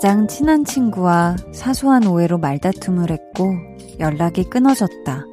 [0.00, 3.52] 가장 친한 친구와 사소한 오해로 말다툼을 했고
[3.98, 5.26] 연락이 끊어졌다.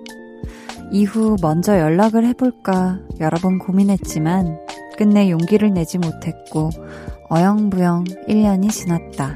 [0.92, 4.60] 이후 먼저 연락을 해볼까 여러 번 고민했지만
[4.98, 6.72] 끝내 용기를 내지 못했고
[7.30, 9.36] 어영부영 1년이 지났다.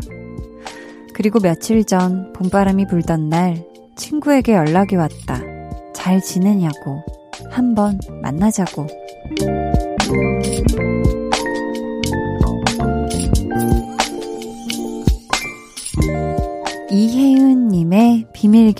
[1.14, 3.64] 그리고 며칠 전 봄바람이 불던 날
[3.96, 5.40] 친구에게 연락이 왔다.
[5.94, 7.06] 잘 지내냐고.
[7.50, 8.86] 한번 만나자고.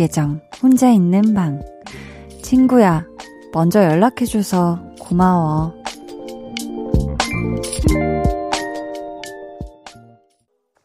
[0.02, 1.62] 계정, 혼자 있는 방.
[2.42, 3.06] 친구야,
[3.54, 5.76] 먼저 연락해줘서 고마워.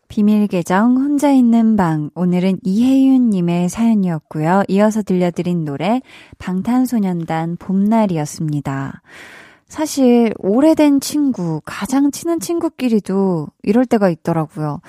[0.08, 2.10] 비밀 계정, 혼자 있는 방.
[2.14, 4.64] 오늘은 이혜윤 님의 사연이었고요.
[4.68, 6.02] 이어서 들려드린 노래,
[6.36, 9.00] 방탄소년단 봄날이었습니다.
[9.66, 14.82] 사실, 오래된 친구, 가장 친한 친구끼리도 이럴 때가 있더라고요.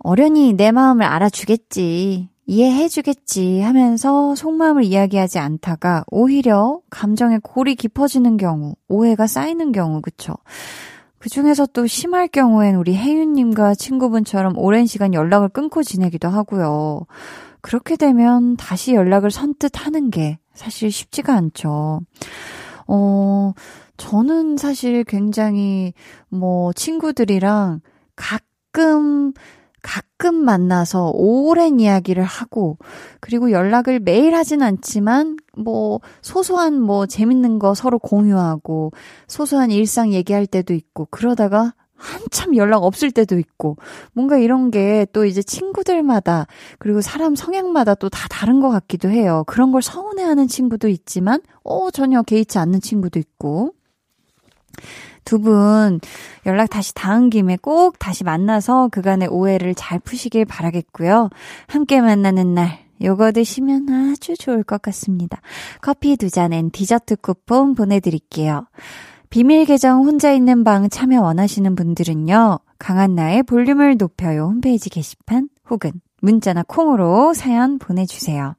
[0.00, 9.26] 어련히 내 마음을 알아주겠지, 이해해주겠지 하면서 속마음을 이야기하지 않다가 오히려 감정의 골이 깊어지는 경우, 오해가
[9.26, 10.34] 쌓이는 경우, 그쵸?
[11.18, 17.06] 그 중에서 또 심할 경우엔 우리 혜윤님과 친구분처럼 오랜 시간 연락을 끊고 지내기도 하고요.
[17.60, 22.00] 그렇게 되면 다시 연락을 선뜻 하는 게 사실 쉽지가 않죠.
[22.88, 23.52] 어,
[23.96, 25.94] 저는 사실 굉장히
[26.28, 27.80] 뭐 친구들이랑
[28.16, 29.32] 가끔
[29.82, 32.78] 가끔 만나서 오랜 이야기를 하고,
[33.20, 38.92] 그리고 연락을 매일 하진 않지만, 뭐, 소소한 뭐, 재밌는 거 서로 공유하고,
[39.28, 43.76] 소소한 일상 얘기할 때도 있고, 그러다가 한참 연락 없을 때도 있고,
[44.12, 46.46] 뭔가 이런 게 또 이제 친구들마다,
[46.78, 49.44] 그리고 사람 성향마다 또 다 다른 것 같기도 해요.
[49.46, 53.72] 그런 걸 서운해하는 친구도 있지만, 어, 전혀 개의치 않는 친구도 있고.
[55.24, 56.00] 두 분
[56.46, 61.30] 연락 다시 닿은 김에 꼭 다시 만나서 그간의 오해를 잘 푸시길 바라겠고요.
[61.66, 65.40] 함께 만나는 날 요거 드시면 아주 좋을 것 같습니다.
[65.80, 68.66] 커피 두 잔엔 디저트 쿠폰 보내드릴게요.
[69.30, 72.58] 비밀 계정 혼자 있는 방 참여 원하시는 분들은요.
[72.78, 78.54] 강한나의 볼륨을 높여요 홈페이지 게시판 혹은 문자나 콩으로 사연 보내주세요.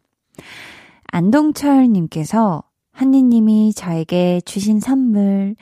[1.12, 5.56] 안동철님께서 한니님이 저에게 주신 선물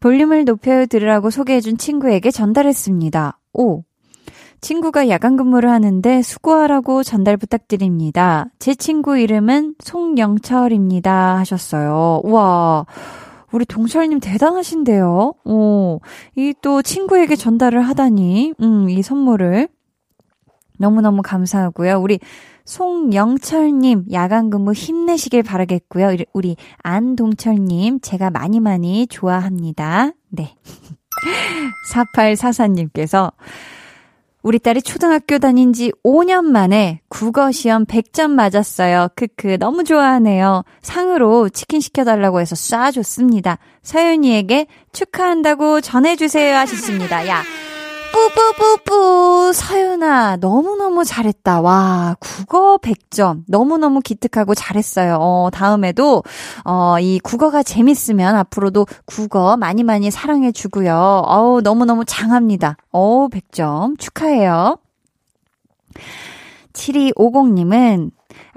[0.00, 3.38] 볼륨을 높여 들으라고 소개해준 친구에게 전달했습니다.
[3.52, 3.82] 오.
[4.62, 8.46] 친구가 야간 근무를 하는데 수고하라고 전달 부탁드립니다.
[8.58, 11.36] 제 친구 이름은 송영철입니다.
[11.38, 12.20] 하셨어요.
[12.24, 12.86] 우와.
[13.52, 15.34] 우리 동철님 대단하신데요.
[15.44, 16.00] 오.
[16.36, 19.68] 이 또 친구에게 전달을 하다니, 음, 이 선물을.
[20.78, 21.98] 너무너무 감사하고요.
[22.00, 22.20] 우리
[22.70, 26.14] 송영철님, 야간 근무 힘내시길 바라겠고요.
[26.32, 30.12] 우리 안동철님, 제가 많이 많이 좋아합니다.
[30.28, 30.54] 네.
[31.92, 33.32] 4844님께서
[34.44, 39.08] 우리 딸이 초등학교 다닌 지 5년 만에 국어 시험 100점 맞았어요.
[39.16, 40.62] 크크 너무 좋아하네요.
[40.80, 43.58] 상으로 치킨 시켜달라고 해서 쏴줬습니다.
[43.82, 47.26] 서윤이에게 축하한다고 전해주세요 하셨습니다.
[47.26, 47.42] 야
[48.12, 51.60] 뿌뿌뿌뿌 서윤아 너무너무 잘했다.
[51.60, 55.16] 와 국어 100점 너무너무 기특하고 잘했어요.
[55.20, 56.22] 어 다음에도
[56.64, 61.22] 어이 국어가 재밌으면 앞으로도 국어 많이 많이 사랑해 주고요.
[61.26, 62.76] 어우 너무너무 장합니다.
[62.90, 64.78] 어우 100점 축하해요.
[66.72, 68.10] 7250님은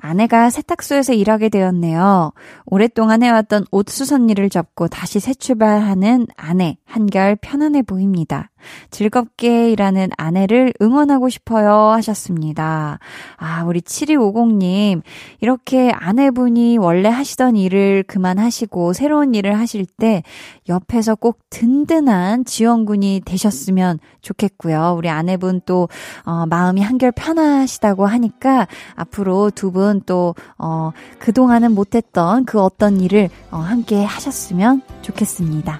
[0.05, 2.33] 아내가 세탁소에서 일하게 되었네요.
[2.65, 8.49] 오랫동안 해왔던 옷 수선 일을 접고 다시 새 출발하는 아내, 한결 편안해 보입니다.
[8.91, 12.99] 즐겁게 일하는 아내를 응원하고 싶어요 하셨습니다.
[13.37, 15.01] 아, 우리 7250님,
[15.41, 20.23] 이렇게 아내분이 원래 하시던 일을 그만하시고 새로운 일을 하실 때
[20.69, 24.95] 옆에서 꼭 든든한 지원군이 되셨으면 좋겠고요.
[24.97, 25.89] 우리 아내분 또,
[26.25, 33.57] 어, 마음이 한결 편하시다고 하니까 앞으로 두분 또, 어, 그동안은 못했던 그 어떤 일을 어,
[33.57, 35.79] 함께 하셨으면 좋겠습니다.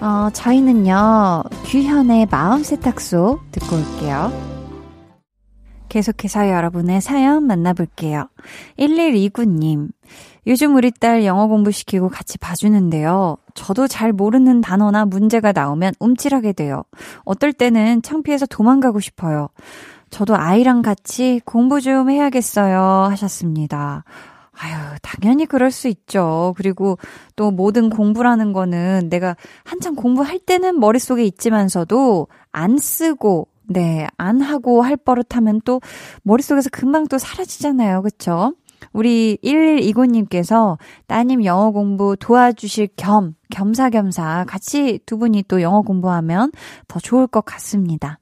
[0.00, 4.32] 어, 저희는요, 규현의 마음 세탁소 듣고 올게요.
[5.88, 8.28] 계속해서 여러분의 사연 만나볼게요.
[8.78, 9.88] 1129님.
[10.46, 13.36] 요즘 우리 딸 영어 공부시키고 같이 봐주는데요.
[13.54, 16.84] 저도 잘 모르는 단어나 문제가 나오면 움찔하게 돼요.
[17.24, 19.48] 어떨 때는 창피해서 도망가고 싶어요.
[20.10, 23.08] 저도 아이랑 같이 공부 좀 해야겠어요.
[23.10, 24.04] 하셨습니다.
[24.60, 26.54] 아유, 당연히 그럴 수 있죠.
[26.56, 26.98] 그리고
[27.36, 34.82] 또 모든 공부라는 거는 내가 한참 공부할 때는 머릿속에 있지만서도 안 쓰고, 네, 안 하고
[34.82, 35.80] 할 버릇하면 또
[36.22, 38.02] 머릿속에서 금방 또 사라지잖아요.
[38.02, 38.54] 그쵸?
[38.92, 46.50] 우리 1129님께서 따님 영어 공부 도와주실 겸, 겸사겸사 같이 두 분이 또 영어 공부하면
[46.88, 48.18] 더 좋을 것 같습니다.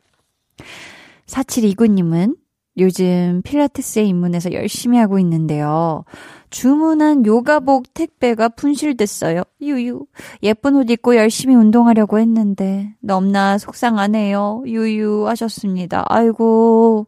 [1.26, 2.36] 4729님은
[2.78, 6.04] 요즘 필라테스에 입문해서 열심히 하고 있는데요.
[6.50, 9.42] 주문한 요가복 택배가 분실됐어요.
[9.62, 10.06] 유유.
[10.42, 14.64] 예쁜 옷 입고 열심히 운동하려고 했는데 넘나 속상하네요.
[14.66, 16.04] 유유 하셨습니다.
[16.08, 17.06] 아이고.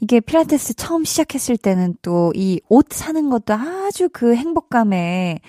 [0.00, 5.40] 이게 필라테스 처음 시작했을 때는 또 이 옷 사는 것도 아주 그 행복감에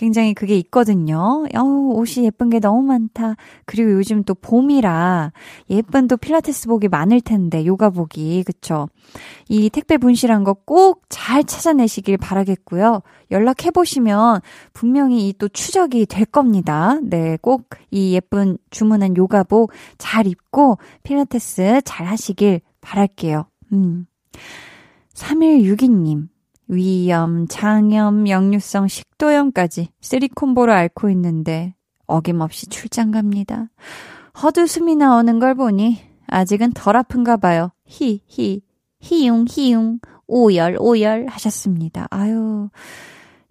[0.00, 1.44] 굉장히 그게 있거든요.
[1.54, 3.36] 어우, 옷이 예쁜 게 너무 많다.
[3.66, 5.32] 그리고 요즘 또 봄이라
[5.68, 8.44] 예쁜 또 필라테스복이 많을 텐데, 요가복이.
[8.46, 8.88] 그쵸?
[9.50, 13.02] 이 택배 분실한 거 꼭 잘 찾아내시길 바라겠고요.
[13.30, 14.40] 연락해보시면
[14.72, 16.98] 분명히 이 또 추적이 될 겁니다.
[17.02, 23.44] 네, 꼭 이 예쁜 주문한 요가복 잘 입고 필라테스 잘 하시길 바랄게요.
[23.72, 24.06] 음.
[25.14, 26.28] 3162님.
[26.70, 31.74] 위염, 장염, 역류성 식도염까지 쓰리콤보를 앓고 있는데
[32.06, 33.70] 어김없이 출장 갑니다.
[34.40, 37.72] 헛웃음이 나오는 걸 보니 아직은 덜 아픈가 봐요.
[37.84, 38.62] 히, 히,
[39.00, 39.98] 히웅, 히웅,
[40.28, 42.06] 오열, 오열 하셨습니다.
[42.10, 42.70] 아유.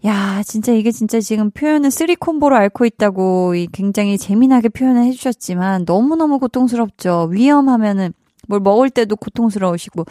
[0.05, 6.39] 야, 진짜 이게 진짜 지금 표현은 three combo로 앓고 있다고 굉장히 재미나게 표현을 해주셨지만 너무너무
[6.39, 7.27] 고통스럽죠.
[7.31, 8.13] 위염하면은
[8.47, 10.05] 뭘 먹을 때도 고통스러우시고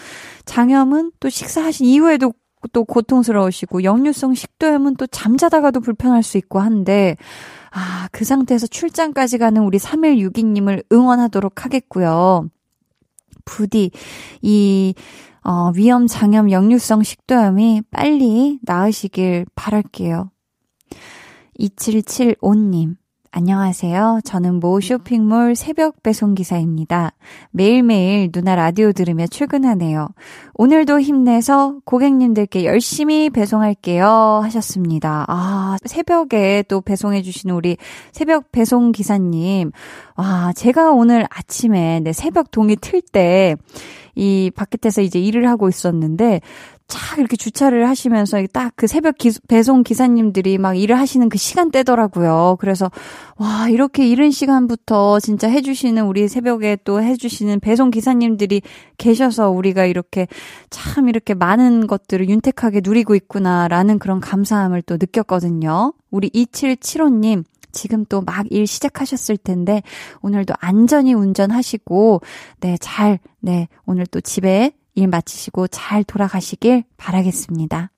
[0.44, 2.34] 장염은 또 식사하신 이후에도
[2.72, 7.16] 또 고통스러우시고 역류성 식도염은 또 잠자다가도 불편할 수 있고 한데
[7.70, 12.48] 아, 그 상태에서 출장까지 가는 우리 3162님을 응원하도록 하겠고요.
[13.44, 13.90] 부디
[14.42, 14.94] 이
[15.44, 20.30] 어, 위험 장염 역류성 식도염이 빨리 나으시길 바랄게요.
[21.58, 22.96] 2775님.
[23.30, 24.20] 안녕하세요.
[24.24, 27.12] 저는 모 쇼핑몰 새벽 배송 기사입니다.
[27.50, 30.08] 매일매일 누나 라디오 들으며 출근하네요.
[30.54, 34.40] 오늘도 힘내서 고객님들께 열심히 배송할게요.
[34.42, 35.26] 하셨습니다.
[35.28, 37.76] 아, 새벽에 또 배송해주시는 우리
[38.12, 39.72] 새벽 배송 기사님.
[40.16, 43.56] 와, 제가 오늘 아침에 네, 새벽 동이 틀 때,
[44.14, 46.40] 이 바깥에서 이제 일을 하고 있었는데
[46.88, 52.56] 쫙 이렇게 주차를 하시면서 딱 그 새벽 기, 배송 기사님들이 막 일을 하시는 그 시간대더라고요.
[52.60, 52.90] 그래서
[53.36, 58.62] 와 이렇게 이른 시간부터 진짜 해주시는 우리 새벽에 또 해주시는 배송 기사님들이
[58.98, 60.28] 계셔서 우리가 이렇게
[60.70, 65.92] 참 이렇게 많은 것들을 윤택하게 누리고 있구나라는 그런 감사함을 또 느꼈거든요.
[66.10, 69.82] 우리 2775님 지금 또 막 일 시작하셨을 텐데
[70.22, 72.20] 오늘도 안전히 운전하시고
[72.60, 77.90] 네, 잘 네, 오늘 또 집에 일 마치시고 잘 돌아가시길 바라겠습니다.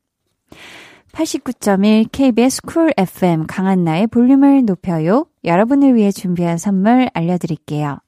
[1.12, 5.26] 89.1 KBS Cool FM 강한나의 볼륨을 높여요.
[5.44, 7.98] 여러분을 위해 준비한 선물 알려드릴게요.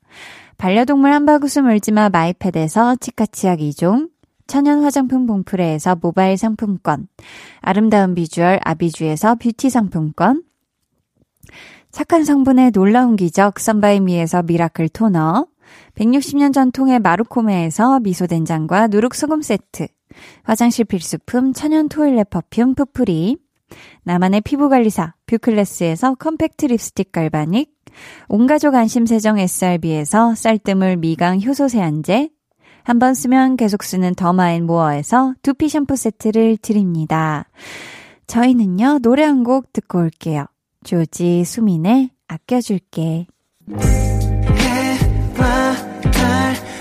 [0.58, 4.10] 반려동물 한바구스 물지마 마이패드에서 치카치약 2종,
[4.46, 7.08] 천연 화장품 봉프레에서 모바일 상품권,
[7.60, 10.44] 아름다운 비주얼 아비주에서 뷰티 상품권,
[11.90, 15.46] 착한 성분의 놀라운 기적 썬바이미에서 miracle 토너,
[15.94, 19.86] 160년 전통의 마루코메에서 미소된장과 누룩소금 세트,
[20.42, 23.38] 화장실 필수품 천연 toilet perfume 푸프리,
[24.04, 27.70] 나만의 피부관리사 뷰클래스에서 컴팩트 립스틱 galvanic,
[28.28, 32.30] 온가족 안심세정 SRB에서 쌀뜨물 미강 효소 세안제,
[32.84, 37.48] 한 번 쓰면 계속 쓰는 더마앤 모어에서 두피 샴푸 세트를 드립니다.
[38.26, 40.46] 저희는요, 노래 한 곡 듣고 올게요.
[40.84, 43.26] 조지 수민의 아껴줄게.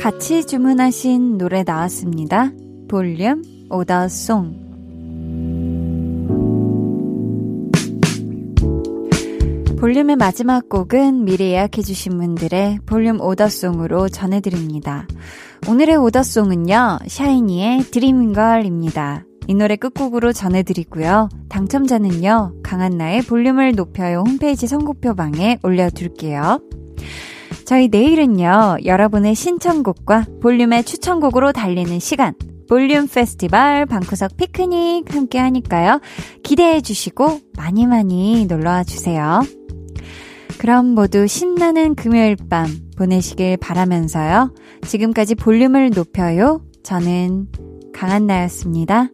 [0.00, 2.52] 같이 주문하신 노래 나왔습니다.
[2.88, 4.70] 볼륨 오더송.
[9.78, 15.06] 볼륨의 마지막 곡은 미리 예약해주신 분들의 볼륨 오더송으로 전해드립니다.
[15.68, 19.26] 오늘의 오더송은요, 샤이니의 드림걸입니다.
[19.48, 21.28] 이 노래 끝곡으로 전해드리고요.
[21.50, 26.62] 당첨자는요, 강한나의 볼륨을 높여요 홈페이지 선곡표 방에 올려둘게요.
[27.70, 32.34] 저희 내일은요, 여러분의 신청곡과 볼륨의 추천곡으로 달리는 시간,
[32.68, 36.00] 볼륨 페스티벌 방구석 피크닉 함께 하니까요.
[36.42, 39.42] 기대해 주시고 많이 많이 놀러와 주세요.
[40.58, 42.66] 그럼 모두 신나는 금요일 밤
[42.96, 44.52] 보내시길 바라면서요.
[44.88, 46.64] 지금까지 볼륨을 높여요.
[46.82, 47.46] 저는
[47.94, 49.10] 강한나였습니다.